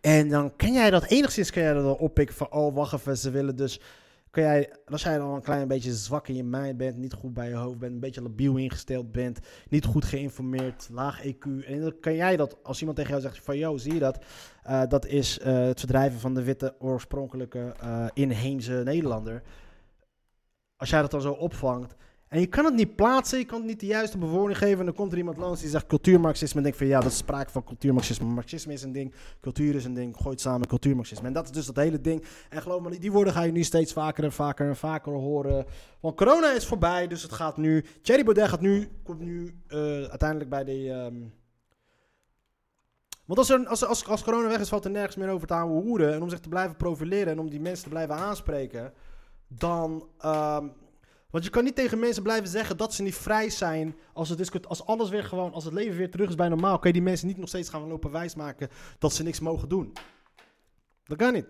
En 0.00 0.28
dan 0.28 0.56
kan 0.56 0.72
jij 0.72 0.90
dat 0.90 1.04
enigszins 1.04 1.50
kan 1.50 1.62
jij 1.62 1.72
dat 1.72 1.84
al 1.84 1.94
oppikken 1.94 2.36
van, 2.36 2.52
oh 2.52 2.74
wacht 2.74 2.92
even, 2.92 3.18
ze 3.18 3.30
willen 3.30 3.56
dus 3.56 3.80
kan 4.30 4.42
jij, 4.42 4.72
als 4.84 5.02
jij 5.02 5.18
dan 5.18 5.34
een 5.34 5.42
klein 5.42 5.68
beetje 5.68 5.92
zwak 5.92 6.28
in 6.28 6.34
je 6.34 6.44
mind 6.44 6.76
bent, 6.76 6.96
niet 6.96 7.12
goed 7.12 7.34
bij 7.34 7.48
je 7.48 7.54
hoofd 7.54 7.78
bent, 7.78 7.92
een 7.92 8.00
beetje 8.00 8.22
labiel 8.22 8.56
ingesteld 8.56 9.12
bent, 9.12 9.38
niet 9.68 9.84
goed 9.84 10.04
geïnformeerd, 10.04 10.88
laag 10.92 11.26
EQ, 11.26 11.66
en 11.66 11.80
dan 11.80 11.94
kan 12.00 12.14
jij 12.14 12.36
dat, 12.36 12.56
als 12.62 12.78
iemand 12.78 12.96
tegen 12.96 13.12
jou 13.12 13.22
zegt 13.22 13.44
van, 13.44 13.58
yo, 13.58 13.76
zie 13.76 13.92
je 13.92 13.98
dat? 13.98 14.24
Uh, 14.66 14.82
dat 14.88 15.06
is 15.06 15.38
uh, 15.38 15.44
het 15.66 15.78
verdrijven 15.78 16.20
van 16.20 16.34
de 16.34 16.42
witte 16.42 16.74
oorspronkelijke 16.78 17.74
uh, 17.84 18.06
inheemse 18.14 18.82
Nederlander. 18.84 19.42
Als 20.76 20.90
jij 20.90 21.00
dat 21.00 21.10
dan 21.10 21.20
zo 21.20 21.32
opvangt, 21.32 21.94
en 22.28 22.40
je 22.40 22.46
kan 22.46 22.64
het 22.64 22.74
niet 22.74 22.96
plaatsen, 22.96 23.38
je 23.38 23.44
kan 23.44 23.58
het 23.58 23.66
niet 23.66 23.80
de 23.80 23.86
juiste 23.86 24.18
bewoning 24.18 24.58
geven. 24.58 24.78
En 24.78 24.84
dan 24.84 24.94
komt 24.94 25.12
er 25.12 25.18
iemand 25.18 25.36
langs 25.36 25.60
die 25.60 25.70
zegt 25.70 25.86
cultuurmarxisme. 25.86 26.56
En 26.56 26.62
denkt 26.62 26.78
van 26.78 26.86
ja, 26.86 27.00
dat 27.00 27.10
is 27.10 27.16
sprake 27.16 27.50
van 27.50 27.64
cultuurmarxisme. 27.64 28.26
Marxisme 28.26 28.72
is 28.72 28.82
een 28.82 28.92
ding, 28.92 29.14
cultuur 29.40 29.74
is 29.74 29.84
een 29.84 29.94
ding. 29.94 30.16
Gooit 30.16 30.40
samen 30.40 30.66
cultuurmarxisme. 30.66 31.26
En 31.26 31.32
dat 31.32 31.44
is 31.44 31.50
dus 31.50 31.66
dat 31.66 31.76
hele 31.76 32.00
ding. 32.00 32.24
En 32.48 32.62
geloof 32.62 32.82
me, 32.82 32.98
die 32.98 33.12
woorden 33.12 33.32
ga 33.32 33.42
je 33.42 33.52
nu 33.52 33.62
steeds 33.62 33.92
vaker 33.92 34.24
en 34.24 34.32
vaker 34.32 34.68
en 34.68 34.76
vaker 34.76 35.12
horen. 35.12 35.66
Want 36.00 36.16
corona 36.16 36.52
is 36.52 36.66
voorbij, 36.66 37.06
dus 37.06 37.22
het 37.22 37.32
gaat 37.32 37.56
nu. 37.56 37.84
Thierry 38.02 38.24
Baudet 38.24 38.48
gaat 38.48 38.60
nu, 38.60 38.88
komt 39.02 39.20
nu 39.20 39.60
uh, 39.68 39.78
uiteindelijk 40.04 40.50
bij 40.50 40.64
de. 40.64 40.88
Um... 40.88 41.32
want 43.24 43.38
als, 43.38 43.50
er, 43.50 43.66
als, 43.66 43.84
als, 43.84 44.06
als 44.06 44.22
corona 44.22 44.48
weg 44.48 44.60
is, 44.60 44.68
valt 44.68 44.84
er 44.84 44.90
nergens 44.90 45.16
meer 45.16 45.28
over 45.28 45.46
te 45.46 45.54
houden. 45.54 46.14
En 46.14 46.22
om 46.22 46.28
zich 46.28 46.40
te 46.40 46.48
blijven 46.48 46.76
profileren 46.76 47.32
en 47.32 47.38
om 47.38 47.50
die 47.50 47.60
mensen 47.60 47.84
te 47.84 47.90
blijven 47.90 48.14
aanspreken, 48.14 48.92
dan. 49.46 50.08
Um, 50.24 50.72
want 51.30 51.44
je 51.44 51.50
kan 51.50 51.64
niet 51.64 51.74
tegen 51.74 51.98
mensen 51.98 52.22
blijven 52.22 52.48
zeggen 52.48 52.76
dat 52.76 52.94
ze 52.94 53.02
niet 53.02 53.14
vrij 53.14 53.50
zijn. 53.50 53.96
Als, 54.12 54.28
het 54.28 54.68
als 54.68 54.86
alles 54.86 55.08
weer 55.10 55.24
gewoon, 55.24 55.52
als 55.52 55.64
het 55.64 55.72
leven 55.72 55.96
weer 55.96 56.10
terug 56.10 56.28
is 56.28 56.34
bij 56.34 56.48
normaal, 56.48 56.78
kan 56.78 56.86
je 56.86 56.92
die 56.92 57.02
mensen 57.02 57.26
niet 57.26 57.36
nog 57.36 57.48
steeds 57.48 57.68
gaan 57.68 57.88
lopen 57.88 58.10
wijsmaken 58.10 58.68
dat 58.98 59.12
ze 59.12 59.22
niks 59.22 59.40
mogen 59.40 59.68
doen. 59.68 59.92
Dat 61.04 61.18
kan 61.18 61.32
niet. 61.32 61.46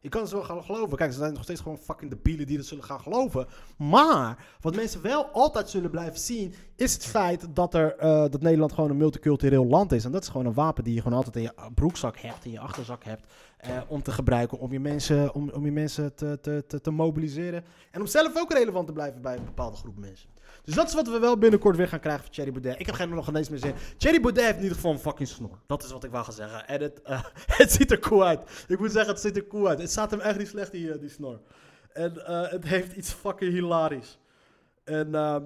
Je 0.00 0.08
kan 0.08 0.28
ze 0.28 0.34
wel 0.34 0.44
gaan 0.44 0.64
geloven. 0.64 0.96
Kijk, 0.96 1.12
ze 1.12 1.18
zijn 1.18 1.32
nog 1.32 1.42
steeds 1.42 1.60
gewoon 1.60 1.78
fucking 1.78 2.10
debielen 2.10 2.46
die 2.46 2.56
dat 2.56 2.66
zullen 2.66 2.84
gaan 2.84 3.00
geloven. 3.00 3.46
Maar 3.76 4.46
wat 4.60 4.74
mensen 4.74 5.02
wel 5.02 5.26
altijd 5.26 5.70
zullen 5.70 5.90
blijven 5.90 6.18
zien, 6.20 6.54
is 6.76 6.92
het 6.92 7.04
feit 7.04 7.46
dat, 7.54 7.74
er, 7.74 7.96
uh, 7.96 8.04
dat 8.04 8.40
Nederland 8.40 8.72
gewoon 8.72 8.90
een 8.90 8.96
multicultureel 8.96 9.66
land 9.66 9.92
is. 9.92 10.04
En 10.04 10.12
dat 10.12 10.22
is 10.22 10.28
gewoon 10.28 10.46
een 10.46 10.54
wapen 10.54 10.84
die 10.84 10.94
je 10.94 11.02
gewoon 11.02 11.16
altijd 11.16 11.36
in 11.36 11.42
je 11.42 11.52
broekzak 11.74 12.18
hebt, 12.18 12.44
in 12.44 12.50
je 12.50 12.60
achterzak 12.60 13.04
hebt. 13.04 13.26
Uh, 13.66 13.80
om 13.88 14.02
te 14.02 14.12
gebruiken 14.12 14.58
om 14.58 14.72
je 14.72 14.80
mensen, 14.80 15.34
om, 15.34 15.50
om 15.50 15.64
je 15.64 15.72
mensen 15.72 16.14
te, 16.14 16.38
te, 16.40 16.64
te, 16.66 16.80
te 16.80 16.90
mobiliseren. 16.90 17.64
En 17.90 18.00
om 18.00 18.06
zelf 18.06 18.36
ook 18.36 18.52
relevant 18.52 18.86
te 18.86 18.92
blijven 18.92 19.22
bij 19.22 19.36
een 19.36 19.44
bepaalde 19.44 19.76
groep 19.76 19.98
mensen. 19.98 20.28
Dus 20.64 20.74
dat 20.74 20.88
is 20.88 20.94
wat 20.94 21.08
we 21.08 21.18
wel 21.18 21.38
binnenkort 21.38 21.76
weer 21.76 21.88
gaan 21.88 22.00
krijgen 22.00 22.22
van 22.22 22.32
Thierry 22.32 22.52
Baudet. 22.52 22.80
Ik 22.80 22.86
heb 22.86 22.94
geen 22.94 23.08
nog 23.08 23.28
ineens 23.28 23.48
meer 23.48 23.58
zin. 23.58 23.74
Thierry 23.96 24.20
Baudet 24.20 24.44
heeft 24.44 24.56
in 24.56 24.62
ieder 24.62 24.76
geval 24.76 24.92
een 24.92 24.98
fucking 24.98 25.28
snor. 25.28 25.58
Dat 25.66 25.84
is 25.84 25.90
wat 25.90 26.04
ik 26.04 26.10
wou 26.10 26.24
gaan 26.24 26.34
zeggen. 26.34 26.68
En 26.68 26.80
het, 26.80 27.00
het 27.62 27.72
ziet 27.72 27.90
er 27.90 27.98
cool 27.98 28.24
uit. 28.24 28.64
Ik 28.68 28.78
moet 28.78 28.92
zeggen, 28.92 29.12
het 29.12 29.20
ziet 29.20 29.36
er 29.36 29.46
cool 29.46 29.68
uit. 29.68 29.78
Het 29.78 29.90
staat 29.90 30.10
hem 30.10 30.20
echt 30.20 30.38
niet 30.38 30.48
slecht, 30.48 30.72
die, 30.72 30.86
uh, 30.86 31.00
die 31.00 31.08
snor. 31.08 31.40
En 31.92 32.12
uh, 32.16 32.48
het 32.50 32.64
heeft 32.64 32.96
iets 32.96 33.12
fucking 33.12 33.52
hilarisch. 33.52 34.18
En 34.84 35.14
ehm, 35.14 35.42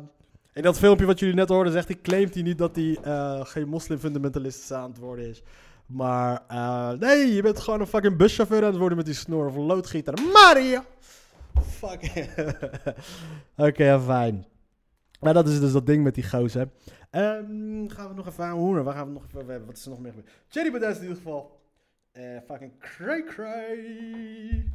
in 0.53 0.63
dat 0.63 0.79
filmpje 0.79 1.07
wat 1.07 1.19
jullie 1.19 1.35
net 1.35 1.49
hoorden, 1.49 1.73
zegt 1.73 1.89
hij, 1.89 1.99
claimt 2.03 2.35
hij 2.35 2.43
niet 2.43 2.59
dat 2.59 2.77
hij 2.77 2.99
geen 3.45 3.69
moslimfundamentalist 3.69 4.73
aan 4.73 4.91
het 4.91 4.99
worden 4.99 5.29
is. 5.29 5.43
Maar 5.87 6.43
nee, 6.99 7.35
je 7.35 7.43
bent 7.43 7.61
gewoon 7.61 7.81
een 7.81 7.87
fucking 7.87 8.17
buschauffeur 8.17 8.63
aan 8.63 8.71
het 8.71 8.77
worden 8.77 8.97
met 8.97 9.07
die 9.07 9.15
snor. 9.15 9.47
Of 9.47 9.57
loodgieter. 9.57 10.15
Mario! 10.33 10.83
Fuck. 11.61 12.27
Oké, 13.67 14.01
fijn. 14.01 14.47
Maar 15.23 15.35
dat 15.35 15.49
is 15.49 15.61
dus 15.61 15.73
dat 15.73 15.87
ding 15.87 16.03
met 16.05 16.15
die 16.15 16.29
gozer. 16.29 16.69
Um, 17.11 17.89
gaan 17.89 18.09
we 18.09 18.15
nog 18.15 18.27
even 18.27 18.45
aan 18.45 18.59
hoeren. 18.59 18.85
Waar 18.85 18.95
gaan 18.95 19.07
we 19.07 19.13
nog 19.13 19.27
even, 19.27 19.67
wat 19.67 19.77
is 19.77 19.85
er 19.85 19.91
nog 19.91 20.01
meer 20.01 20.13
gebeurd? 20.13 20.33
Cherry 20.49 20.71
Baudet 20.71 20.97
in 20.97 21.03
ieder 21.03 21.17
geval. 21.17 21.61
Uh, 22.13 22.39
fucking 22.47 22.73
cray 22.79 23.25
cray. 23.25 24.73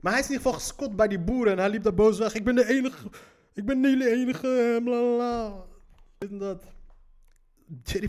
Maar 0.00 0.12
hij 0.12 0.20
is 0.20 0.26
in 0.26 0.32
ieder 0.32 0.46
geval 0.46 0.52
geskot 0.52 0.96
bij 0.96 1.08
die 1.08 1.18
boeren. 1.18 1.52
En 1.52 1.58
hij 1.58 1.70
liep 1.70 1.82
daar 1.82 1.94
boos 1.94 2.18
weg. 2.18 2.34
Ik 2.34 2.44
ben 2.44 2.54
de 2.54 2.68
enige. 2.68 3.08
Ik 3.54 3.64
ben 3.64 3.82
de 3.82 4.10
enige. 4.10 4.80
Bla 4.84 5.64
Dit 6.18 6.30
en 6.30 6.38
dat. 6.38 6.64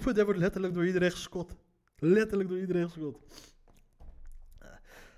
Baudet 0.04 0.26
wordt 0.26 0.40
letterlijk 0.40 0.74
door 0.74 0.86
iedereen 0.86 1.12
geskot. 1.12 1.56
Letterlijk 1.98 2.50
door 2.50 2.60
iedereen 2.60 2.90
geskot. 2.90 3.20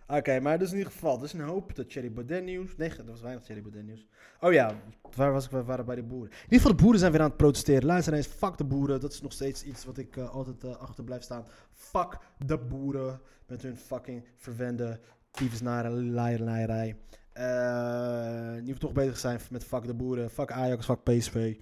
Oké, 0.08 0.18
okay, 0.18 0.40
maar 0.40 0.60
dus 0.60 0.72
in 0.72 0.78
ieder 0.78 0.92
geval, 0.92 1.18
dus 1.18 1.34
een 1.34 1.42
hoop 1.42 1.76
dat 1.76 1.86
Cherry 1.92 2.12
Baudet 2.12 2.44
nieuws. 2.44 2.76
Nee, 2.78 2.90
dat 2.96 3.06
was 3.06 3.22
weinig 3.22 3.46
Cherry 3.46 3.62
Baudet 3.62 3.86
nieuws. 3.86 4.08
Oh 4.40 4.54
ja, 4.54 4.76
waar 5.16 5.32
was 5.32 5.46
ik? 5.46 5.52
We 5.52 5.64
waren 5.64 5.86
bij 5.86 5.96
de 5.96 6.04
boeren. 6.04 6.30
In 6.30 6.44
ieder 6.44 6.58
geval, 6.58 6.76
de 6.76 6.82
boeren 6.82 7.00
zijn 7.00 7.12
weer 7.12 7.22
aan 7.22 7.28
het 7.28 7.38
protesteren. 7.38 7.86
Luister 7.86 8.14
eens, 8.14 8.28
fuck 8.28 8.58
de 8.58 8.64
boeren. 8.64 9.00
Dat 9.00 9.14
is 9.14 9.22
nog 9.22 9.32
steeds 9.32 9.64
iets 9.64 9.86
wat 9.86 9.98
ik 9.98 10.16
uh, 10.16 10.30
altijd 10.30 10.64
uh, 10.64 10.76
achter 10.76 11.04
blijf 11.04 11.24
staan. 11.24 11.46
Fuck 11.74 12.18
de 12.46 12.58
boeren. 12.58 13.22
Met 13.48 13.62
hun 13.62 13.78
fucking 13.78 14.26
verwende 14.38 15.00
tyfusnare 15.32 15.90
laaierij. 15.90 16.98
Uh, 17.34 18.64
die 18.64 18.74
we 18.74 18.80
toch 18.80 18.92
bezig 18.92 19.18
zijn 19.18 19.40
met 19.52 19.64
fuck 19.64 19.86
de 19.86 19.94
boeren. 19.94 20.30
Fuck 20.30 20.52
Ajax, 20.52 20.86
fuck 20.86 21.04
PSV. 21.04 21.56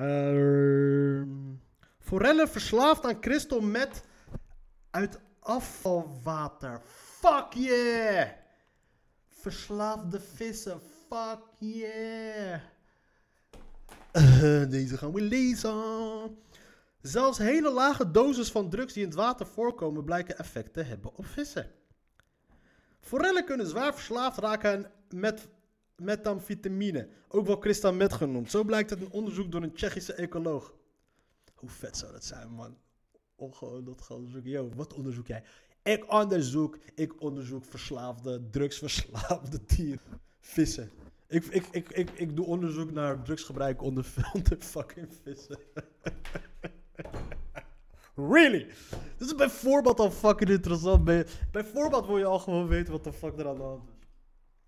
Uh, 0.00 1.22
Forelle 1.98 2.48
verslaafd 2.48 3.04
aan 3.04 3.20
crystal 3.20 3.60
met 3.60 4.04
uit 4.90 5.20
afvalwater. 5.40 6.80
Fuck 7.22 7.52
yeah! 7.52 8.28
Verslaafde 9.28 10.20
vissen. 10.20 10.80
Fuck 11.08 11.40
yeah! 11.58 12.60
Deze 14.70 14.96
gaan 14.98 15.12
we 15.12 15.20
lezen. 15.20 16.38
Zelfs 17.00 17.38
hele 17.38 17.70
lage 17.70 18.10
doses 18.10 18.50
van 18.50 18.70
drugs 18.70 18.92
die 18.92 19.02
in 19.02 19.08
het 19.08 19.18
water 19.18 19.46
voorkomen 19.46 20.04
blijken 20.04 20.38
effect 20.38 20.72
te 20.72 20.82
hebben 20.82 21.16
op 21.16 21.26
vissen. 21.26 21.70
Forellen 23.00 23.44
kunnen 23.44 23.66
zwaar 23.66 23.94
verslaafd 23.94 24.38
raken 24.38 24.90
met 25.14 25.48
methamfetamine, 25.96 27.08
ook 27.28 27.46
wel 27.46 27.58
crystal 27.58 27.92
met 27.92 28.12
genoemd. 28.12 28.50
Zo 28.50 28.64
blijkt 28.64 28.90
uit 28.90 29.00
een 29.00 29.10
onderzoek 29.10 29.52
door 29.52 29.62
een 29.62 29.74
Tsjechische 29.74 30.14
ecoloog. 30.14 30.74
Hoe 31.54 31.70
vet 31.70 31.96
zou 31.96 32.12
dat 32.12 32.24
zijn, 32.24 32.48
man? 32.48 32.76
Oh, 33.36 33.84
dat 33.84 34.02
gaan 34.02 34.16
onderzoeken. 34.16 34.50
Yo, 34.50 34.70
wat 34.74 34.94
onderzoek 34.94 35.26
jij? 35.26 35.42
Ik 35.82 36.12
onderzoek, 36.12 36.78
ik 36.94 37.20
onderzoek 37.20 37.64
verslaafde, 37.64 38.50
drugsverslaafde 38.50 39.64
dieren. 39.66 40.20
Vissen. 40.40 40.90
Ik, 41.28 41.44
ik, 41.44 41.66
ik, 41.70 41.88
ik, 41.88 42.10
ik 42.10 42.36
doe 42.36 42.46
onderzoek 42.46 42.90
naar 42.90 43.22
drugsgebruik 43.22 43.82
onder, 43.82 44.04
fucking 44.58 45.08
vissen. 45.22 45.58
really? 48.32 48.66
Dit 49.16 49.28
is 49.28 49.34
bijvoorbeeld 49.34 50.00
al 50.00 50.10
fucking 50.10 50.50
interessant. 50.50 51.04
Bij, 51.04 51.26
bijvoorbeeld 51.50 52.06
wil 52.06 52.18
je 52.18 52.24
al 52.24 52.38
gewoon 52.38 52.68
weten 52.68 52.92
wat 52.92 53.04
de 53.04 53.12
fuck 53.12 53.38
er 53.38 53.48
aan 53.48 53.56
de 53.56 53.62
hand 53.62 53.88
is. 53.88 54.02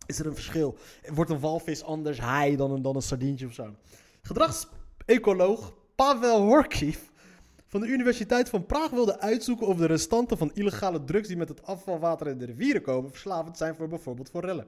Is 0.07 0.19
er 0.19 0.27
een 0.27 0.35
verschil? 0.35 0.79
Wordt 1.13 1.31
een 1.31 1.41
walvis 1.41 1.83
anders 1.83 2.19
haai 2.19 2.57
dan 2.57 2.71
een, 2.71 2.83
dan 2.83 2.97
een 2.97 3.03
sardientje 3.03 3.47
of 3.47 3.53
zo? 3.53 3.75
Gedragsecoloog 4.23 5.75
Pavel 5.95 6.41
Horkiv 6.41 6.99
van 7.75 7.83
de 7.83 7.89
Universiteit 7.89 8.49
van 8.49 8.67
Praag 8.67 8.91
wilde 8.91 9.21
uitzoeken 9.21 9.67
of 9.67 9.77
de 9.77 9.87
restanten 9.87 10.39
van 10.39 10.51
illegale 10.55 11.05
drugs 11.05 11.29
die 11.29 11.37
met 11.37 11.49
het 11.49 11.67
afvalwater 11.67 12.27
in 12.27 12.39
de 12.39 12.45
rivieren 12.45 12.83
komen 12.83 13.11
verslavend 13.11 13.57
zijn 13.57 13.75
voor 13.75 13.89
bijvoorbeeld 13.89 14.31
forellen. 14.31 14.67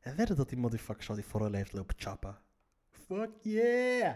En 0.00 0.16
wedden 0.16 0.36
dat 0.36 0.48
die 0.48 0.58
motherfucker 0.58 1.08
al 1.08 1.14
die 1.14 1.24
forellen 1.24 1.54
heeft 1.54 1.72
lopen 1.72 1.94
chappen. 1.98 2.38
Fuck 2.90 3.30
yeah! 3.42 4.14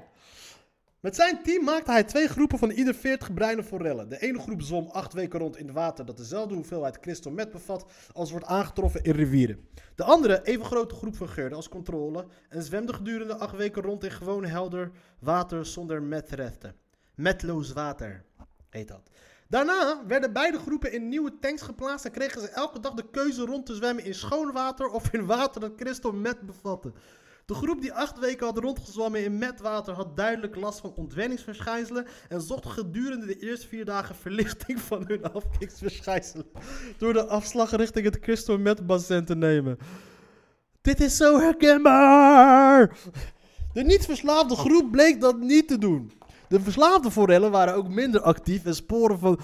Met 1.01 1.15
zijn 1.15 1.43
team 1.43 1.65
maakte 1.65 1.91
hij 1.91 2.05
twee 2.05 2.29
groepen 2.29 2.59
van 2.59 2.71
ieder 2.71 2.95
40 2.95 3.35
bruine 3.35 3.63
forellen. 3.63 4.09
De 4.09 4.21
ene 4.21 4.39
groep 4.39 4.63
zwom 4.63 4.89
acht 4.89 5.13
weken 5.13 5.39
rond 5.39 5.57
in 5.57 5.67
het 5.67 5.75
water 5.75 6.07
dat 6.07 6.17
dezelfde 6.17 6.55
hoeveelheid 6.55 7.01
crystal 7.01 7.33
met 7.33 7.51
bevat 7.51 7.87
als 8.13 8.31
wordt 8.31 8.47
aangetroffen 8.47 9.05
in 9.05 9.13
rivieren. 9.13 9.69
De 9.95 10.05
andere, 10.05 10.45
even 10.45 10.65
grote 10.65 10.95
groep 10.95 11.15
fungeerde 11.15 11.55
als 11.55 11.69
controle 11.69 12.27
en 12.49 12.63
zwemde 12.63 12.93
gedurende 12.93 13.37
acht 13.37 13.57
weken 13.57 13.83
rond 13.83 14.05
in 14.05 14.11
gewoon 14.11 14.45
helder 14.45 14.91
water 15.19 15.67
zonder 15.67 16.03
metrechten. 16.03 16.82
Metloos 17.14 17.72
water 17.72 18.25
heet 18.70 18.88
dat. 18.88 19.11
Daarna 19.48 20.03
werden 20.07 20.33
beide 20.33 20.59
groepen 20.59 20.92
in 20.92 21.09
nieuwe 21.09 21.38
tanks 21.40 21.62
geplaatst 21.62 22.05
en 22.05 22.12
kregen 22.12 22.40
ze 22.40 22.48
elke 22.48 22.81
dag 22.81 22.94
de 22.94 23.11
keuze 23.11 23.44
rond 23.44 23.66
te 23.66 23.75
zwemmen 23.75 24.05
in 24.05 24.14
schoon 24.14 24.53
water 24.53 24.88
of 24.88 25.12
in 25.12 25.27
water 25.27 25.61
dat 25.61 25.75
kristal 25.75 26.12
met 26.12 26.40
bevatte. 26.40 26.92
De 27.46 27.55
groep 27.55 27.81
die 27.81 27.92
acht 27.92 28.18
weken 28.18 28.46
had 28.46 28.59
rondgezwommen 28.59 29.25
in 29.25 29.38
metwater 29.38 29.94
had 29.94 30.16
duidelijk 30.16 30.57
last 30.57 30.81
van 30.81 30.94
ontwenningsverschijnselen 30.94 32.07
en 32.29 32.40
zocht 32.40 32.66
gedurende 32.66 33.27
de 33.27 33.38
eerste 33.38 33.68
vier 33.68 33.85
dagen 33.85 34.14
verlichting 34.14 34.81
van 34.90 35.05
hun 35.07 35.33
afkiksverschijnselen 35.33 36.46
door 36.98 37.12
de 37.12 37.27
afslag 37.27 37.70
richting 37.70 38.05
het 38.05 38.18
crystal 38.18 38.62
te 39.25 39.35
nemen. 39.35 39.79
Dit 40.81 41.01
is 41.01 41.16
zo 41.16 41.38
herkenbaar. 41.38 42.98
De 43.72 43.83
niet-verslaafde 43.83 44.57
groep 44.57 44.90
bleek 44.90 45.20
dat 45.20 45.38
niet 45.38 45.68
te 45.68 45.79
doen. 45.79 46.12
De 46.53 46.61
verslaafde 46.61 47.11
forellen 47.11 47.51
waren 47.51 47.75
ook 47.75 47.88
minder 47.88 48.21
actief 48.21 48.65
en 48.65 48.75
sporen 48.75 49.19
van, 49.19 49.41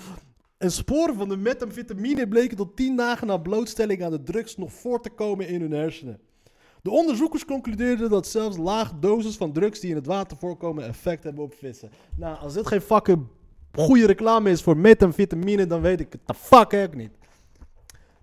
en 0.59 0.73
sporen 0.73 1.15
van 1.15 1.29
de 1.29 1.37
methamphetamine 1.37 2.29
bleken 2.29 2.57
tot 2.57 2.77
10 2.77 2.97
dagen 2.97 3.27
na 3.27 3.37
blootstelling 3.37 4.05
aan 4.05 4.11
de 4.11 4.23
drugs 4.23 4.57
nog 4.57 4.73
voor 4.73 5.01
te 5.01 5.11
komen 5.11 5.49
in 5.49 5.61
hun 5.61 5.73
hersenen. 5.73 6.21
De 6.83 6.91
onderzoekers 6.91 7.45
concludeerden 7.45 8.11
dat 8.11 8.27
zelfs 8.27 8.57
laag 8.57 8.93
doses 9.01 9.37
van 9.37 9.53
drugs 9.53 9.81
die 9.81 9.91
in 9.91 9.97
het 9.97 10.07
water 10.07 10.37
voorkomen 10.37 10.85
effect 10.85 11.25
hebben 11.25 11.45
op 11.45 11.55
vissen. 11.55 11.91
Nou, 12.17 12.39
als 12.39 12.55
dit 12.55 12.67
geen 12.67 12.81
fucking 12.81 13.27
goede 13.73 14.07
reclame 14.07 14.51
is 14.51 14.63
voor 14.63 14.77
methamphetamine, 14.77 15.67
dan 15.67 15.81
weet 15.81 16.01
ik 16.01 16.13
het 16.13 16.21
de 16.25 16.35
fuck 16.35 16.75
ook 16.75 16.95
niet. 16.95 17.13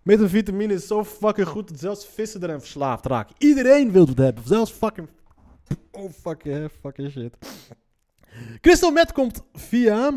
Methamphetamine 0.02 0.74
is 0.74 0.88
zo 0.88 1.04
fucking 1.04 1.48
goed 1.48 1.67
dat 1.67 1.80
zelfs 1.80 2.08
vissen 2.08 2.43
erin 2.43 2.60
verslaafd 2.60 3.06
raken. 3.06 3.36
Iedereen 3.38 3.91
wil 3.91 4.08
het 4.08 4.17
hebben. 4.17 4.43
Zelfs 4.48 4.71
fucking... 4.71 5.08
Oh, 5.91 6.12
fucking, 6.12 6.69
fucking 6.82 7.12
shit. 7.12 7.38
Crystal 8.62 8.91
meth 8.91 9.12
komt 9.12 9.41
via... 9.54 10.13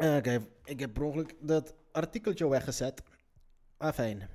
Oké, 0.00 0.46
ik 0.64 0.80
heb 0.80 0.92
per 0.92 1.02
ongeluk 1.02 1.34
dat 1.40 1.74
artikeltje 1.92 2.48
weggezet. 2.48 3.02
Afijn. 3.76 4.28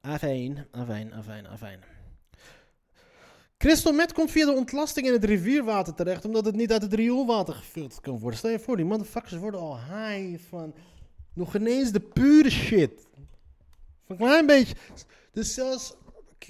Afijn, 0.00 0.66
afijn, 0.70 1.12
afijn, 1.12 1.46
afijn. 1.46 1.80
Crystal 3.56 3.92
meth 3.92 4.12
komt 4.12 4.30
via 4.30 4.46
de 4.46 4.52
ontlasting 4.52 5.06
in 5.06 5.12
het 5.12 5.24
rivierwater 5.24 5.94
terecht, 5.94 6.24
omdat 6.24 6.44
het 6.44 6.54
niet 6.54 6.72
uit 6.72 6.82
het 6.82 6.92
rioolwater 6.92 7.54
gefilterd 7.54 8.00
kan 8.00 8.18
worden. 8.18 8.38
Stel 8.38 8.50
je 8.50 8.58
voor, 8.58 8.76
die 8.76 8.84
motherfuckers 8.84 9.34
worden 9.34 9.60
al 9.60 9.78
high 9.78 10.42
van 10.48 10.74
nog 11.34 11.54
ineens 11.54 11.92
de 11.92 12.00
pure 12.00 12.50
shit. 12.50 13.06
Van 14.06 14.16
een 14.16 14.16
klein 14.16 14.46
beetje. 14.46 14.74
Dus 15.32 15.54
zelfs 15.54 15.94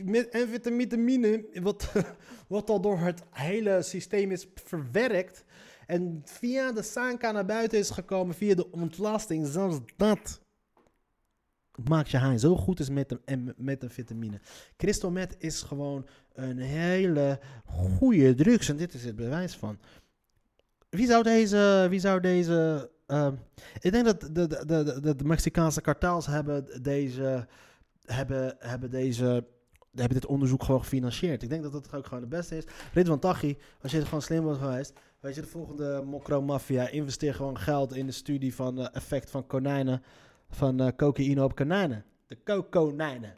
met 0.05 0.35
amfetamine, 0.35 1.45
wat, 1.63 1.93
wat 2.49 2.71
al 2.71 2.81
door 2.81 2.99
het 2.99 3.23
hele 3.31 3.83
systeem 3.83 4.31
is 4.31 4.47
verwerkt 4.55 5.45
en 5.87 6.23
via 6.25 6.73
de 6.73 6.83
sanka 6.83 7.31
naar 7.31 7.45
buiten 7.45 7.79
is 7.79 7.91
gekomen, 7.91 8.35
via 8.35 8.55
de 8.55 8.71
ontlasting, 8.71 9.47
zelfs 9.47 9.79
dat 9.97 10.41
maakt 11.89 12.11
je 12.11 12.19
high. 12.19 12.39
Zo 12.39 12.57
goed 12.57 12.81
is 12.81 12.91
met 12.91 13.17
een, 13.25 13.55
met 13.57 13.83
een 13.83 13.91
vitamine. 13.91 14.41
Crystal 14.77 15.11
meth 15.11 15.35
is 15.39 15.63
gewoon 15.63 16.07
een 16.33 16.59
hele 16.59 17.41
goede 17.67 18.35
drugs. 18.35 18.69
En 18.69 18.77
dit 18.77 18.95
is 18.95 19.05
het 19.05 19.17
bewijs 19.17 19.57
van. 19.57 19.79
Wie 20.89 21.07
zou 21.07 21.23
deze. 21.23 21.87
Wie 21.91 22.01
zou 22.01 22.21
deze. 22.21 22.91
Uh, 23.07 23.33
ik 23.81 23.93
denk 23.93 24.05
dat 24.05 24.21
de, 24.21 24.31
de, 24.33 24.65
de, 24.67 25.01
de, 25.01 25.17
de 25.17 25.25
Mexicaanse 25.25 25.81
kartels 25.81 26.27
hebben 26.27 26.83
deze. 26.83 27.47
Hebben, 28.05 28.57
hebben 28.59 28.91
deze. 28.91 29.45
Hebben 29.95 30.21
dit 30.21 30.27
onderzoek 30.27 30.63
gewoon 30.63 30.81
gefinancierd. 30.81 31.43
Ik 31.43 31.49
denk 31.49 31.63
dat 31.63 31.73
dat 31.73 31.95
ook 31.95 32.07
gewoon 32.07 32.21
het 32.21 32.29
beste 32.29 32.57
is. 32.57 32.65
Ridwan 32.93 33.19
Taghi, 33.19 33.57
als 33.83 33.93
je 33.93 33.99
er 33.99 34.05
gewoon 34.05 34.23
slim 34.23 34.45
was 34.45 34.59
geweest. 34.59 34.93
Weet 35.21 35.35
je, 35.35 35.41
de 35.41 35.47
volgende 35.47 36.03
Mokro 36.05 36.43
Mafia. 36.43 36.89
Investeer 36.89 37.35
gewoon 37.35 37.59
geld 37.59 37.95
in 37.95 38.07
de 38.07 38.13
studie 38.13 38.55
van 38.55 38.79
uh, 38.79 38.87
effect 38.93 39.31
van 39.31 39.47
konijnen 39.47 40.03
van 40.51 40.83
uh, 40.83 40.89
cocaïne 40.97 41.45
op 41.45 41.55
konijnen. 41.55 42.05
De 42.27 42.39
kokonijnen. 42.45 43.37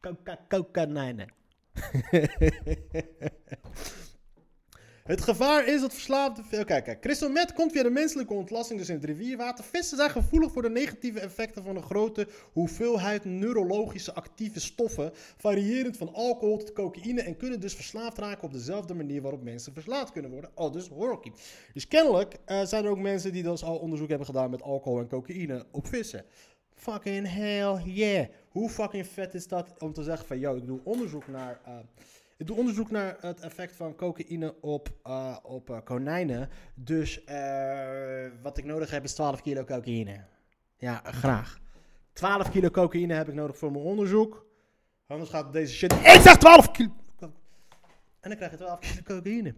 Coca-cocanijnen. 0.00 1.28
het 5.04 5.20
gevaar 5.20 5.66
is 5.66 5.80
dat 5.80 5.92
verslaafde... 5.92 6.64
Kijk, 6.64 6.84
kijk. 6.84 7.00
Crystal 7.00 7.32
komt 7.54 7.72
via 7.72 7.82
de 7.82 7.90
menselijke 7.90 8.34
ontlasting, 8.34 8.78
dus 8.78 8.88
in 8.88 8.94
het 8.94 9.04
rivierwater. 9.04 9.64
Vissen 9.64 9.96
zijn 9.96 10.10
gevoelig 10.10 10.52
voor 10.52 10.62
de 10.62 10.70
negatieve 10.70 11.20
effecten 11.20 11.62
van 11.62 11.76
een 11.76 11.82
grote 11.82 12.28
hoeveelheid 12.52 13.24
neurologische 13.24 14.14
actieve 14.14 14.60
stoffen, 14.60 15.10
variërend 15.36 15.96
van 15.96 16.14
alcohol 16.14 16.56
tot 16.56 16.72
cocaïne, 16.72 17.22
en 17.22 17.36
kunnen 17.36 17.60
dus 17.60 17.74
verslaafd 17.74 18.18
raken 18.18 18.44
op 18.44 18.52
dezelfde 18.52 18.94
manier 18.94 19.22
waarop 19.22 19.42
mensen 19.42 19.72
verslaafd 19.72 20.12
kunnen 20.12 20.30
worden. 20.30 20.50
Oh, 20.54 20.72
dus 20.72 20.88
Horky. 20.88 21.30
Dus 21.72 21.88
kennelijk 21.88 22.36
uh, 22.46 22.64
zijn 22.64 22.84
er 22.84 22.90
ook 22.90 22.98
mensen 22.98 23.32
die 23.32 23.42
dus 23.42 23.64
al 23.64 23.76
onderzoek 23.76 24.08
hebben 24.08 24.26
gedaan 24.26 24.50
met 24.50 24.62
alcohol 24.62 24.98
en 24.98 25.08
cocaïne 25.08 25.66
op 25.70 25.86
vissen. 25.86 26.24
Fucking 26.74 27.32
hell 27.32 27.82
yeah. 27.84 28.26
Hoe 28.48 28.68
fucking 28.68 29.06
vet 29.06 29.34
is 29.34 29.48
dat 29.48 29.74
om 29.78 29.92
te 29.92 30.02
zeggen 30.02 30.26
van, 30.26 30.38
yo, 30.38 30.54
ik 30.56 30.66
doe 30.66 30.80
onderzoek 30.84 31.28
naar, 31.28 31.60
uh, 31.68 31.74
ik 32.36 32.46
doe 32.46 32.56
onderzoek 32.56 32.90
naar 32.90 33.16
het 33.20 33.40
effect 33.40 33.76
van 33.76 33.96
cocaïne 33.96 34.60
op, 34.60 34.88
uh, 35.06 35.36
op 35.42 35.70
uh, 35.70 35.78
konijnen. 35.84 36.48
Dus 36.74 37.24
wat 38.42 38.58
ik 38.58 38.64
nodig 38.64 38.90
heb 38.90 39.04
is 39.04 39.14
12 39.14 39.40
kilo 39.40 39.64
cocaïne. 39.64 40.24
Ja, 40.76 41.02
graag. 41.04 41.58
12 42.12 42.50
kilo 42.50 42.70
cocaïne 42.70 43.14
heb 43.14 43.28
ik 43.28 43.34
nodig 43.34 43.58
voor 43.58 43.72
mijn 43.72 43.84
onderzoek. 43.84 44.46
Anders 45.06 45.30
gaat 45.30 45.52
deze 45.52 45.74
shit... 45.74 45.92
Ik 45.92 46.20
zeg 46.22 46.36
12 46.36 46.70
kilo... 46.70 46.90
En 48.20 48.30
dan 48.30 48.36
krijg 48.36 48.50
je 48.50 48.56
12 48.56 48.78
kilo 48.78 49.02
cocaïne. 49.02 49.54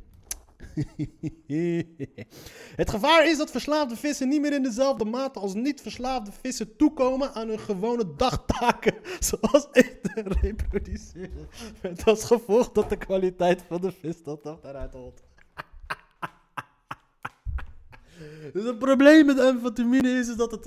het 2.77 2.91
gevaar 2.91 3.29
is 3.29 3.39
dat 3.39 3.51
verslaafde 3.51 3.97
vissen 3.97 4.29
niet 4.29 4.41
meer 4.41 4.53
in 4.53 4.63
dezelfde 4.63 5.05
mate 5.05 5.39
als 5.39 5.55
niet 5.55 5.81
verslaafde 5.81 6.31
vissen 6.41 6.77
toekomen 6.77 7.35
aan 7.35 7.49
hun 7.49 7.59
gewone 7.59 8.15
dagtaken, 8.17 8.95
zoals 9.29 9.69
eten 9.73 10.15
en 10.15 10.33
reproduceren. 10.41 11.49
Met 11.83 12.05
als 12.05 12.25
gevolg 12.25 12.73
dat 12.73 12.89
de 12.89 12.97
kwaliteit 12.97 13.65
van 13.69 13.81
de 13.81 13.93
vis 13.93 14.23
dat 14.23 14.45
nog 14.45 14.59
holt. 14.93 15.23
Dus 18.53 18.65
het 18.65 18.79
probleem 18.79 19.27
met 19.27 19.41
amfetamine 19.41 20.09
is, 20.09 20.37
dat 20.37 20.51
het 20.51 20.63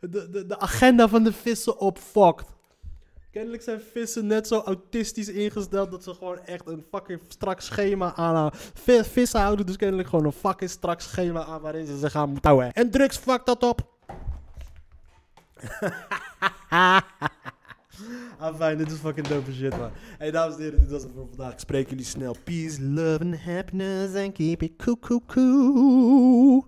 de, 0.00 0.30
de, 0.30 0.46
de 0.46 0.58
agenda 0.58 1.08
van 1.08 1.24
de 1.24 1.32
vissen 1.32 1.78
opfokt. 1.78 2.54
Kennelijk 3.36 3.62
zijn 3.62 3.80
vissen 3.92 4.26
net 4.26 4.46
zo 4.46 4.60
autistisch 4.60 5.28
ingesteld 5.28 5.90
dat 5.90 6.02
ze 6.02 6.14
gewoon 6.14 6.38
echt 6.38 6.68
een 6.68 6.84
fucking 6.90 7.20
strak 7.28 7.60
schema 7.60 8.14
aanhouden. 8.14 8.60
Vissen 9.04 9.40
houden 9.40 9.66
dus 9.66 9.76
kennelijk 9.76 10.08
gewoon 10.08 10.24
een 10.24 10.32
fucking 10.32 10.70
strak 10.70 11.00
schema 11.00 11.44
aan 11.44 11.60
waarin 11.60 11.86
ze 11.86 11.98
zich 11.98 12.12
gaan 12.12 12.38
houden. 12.40 12.72
En 12.72 12.90
drugs 12.90 13.16
fuck 13.16 13.46
dat 13.46 13.62
op. 13.62 13.94
ah, 18.38 18.56
fijn, 18.56 18.78
dit 18.78 18.90
is 18.90 18.98
fucking 18.98 19.26
dope 19.26 19.52
shit, 19.52 19.78
man. 19.78 19.90
Hey, 20.18 20.30
dames 20.30 20.56
en 20.56 20.62
heren, 20.62 20.80
dit 20.80 20.90
was 20.90 21.02
het 21.02 21.12
voor 21.14 21.26
vandaag. 21.28 21.52
Ik 21.52 21.58
spreek 21.58 21.88
jullie 21.88 22.04
snel. 22.04 22.36
Peace, 22.44 22.82
love 22.82 23.24
and 23.24 23.40
happiness 23.40 24.14
and 24.14 24.32
keep 24.32 24.62
it 24.62 24.72
cool, 24.76 24.98
cool, 24.98 25.22
cool. 25.26 26.66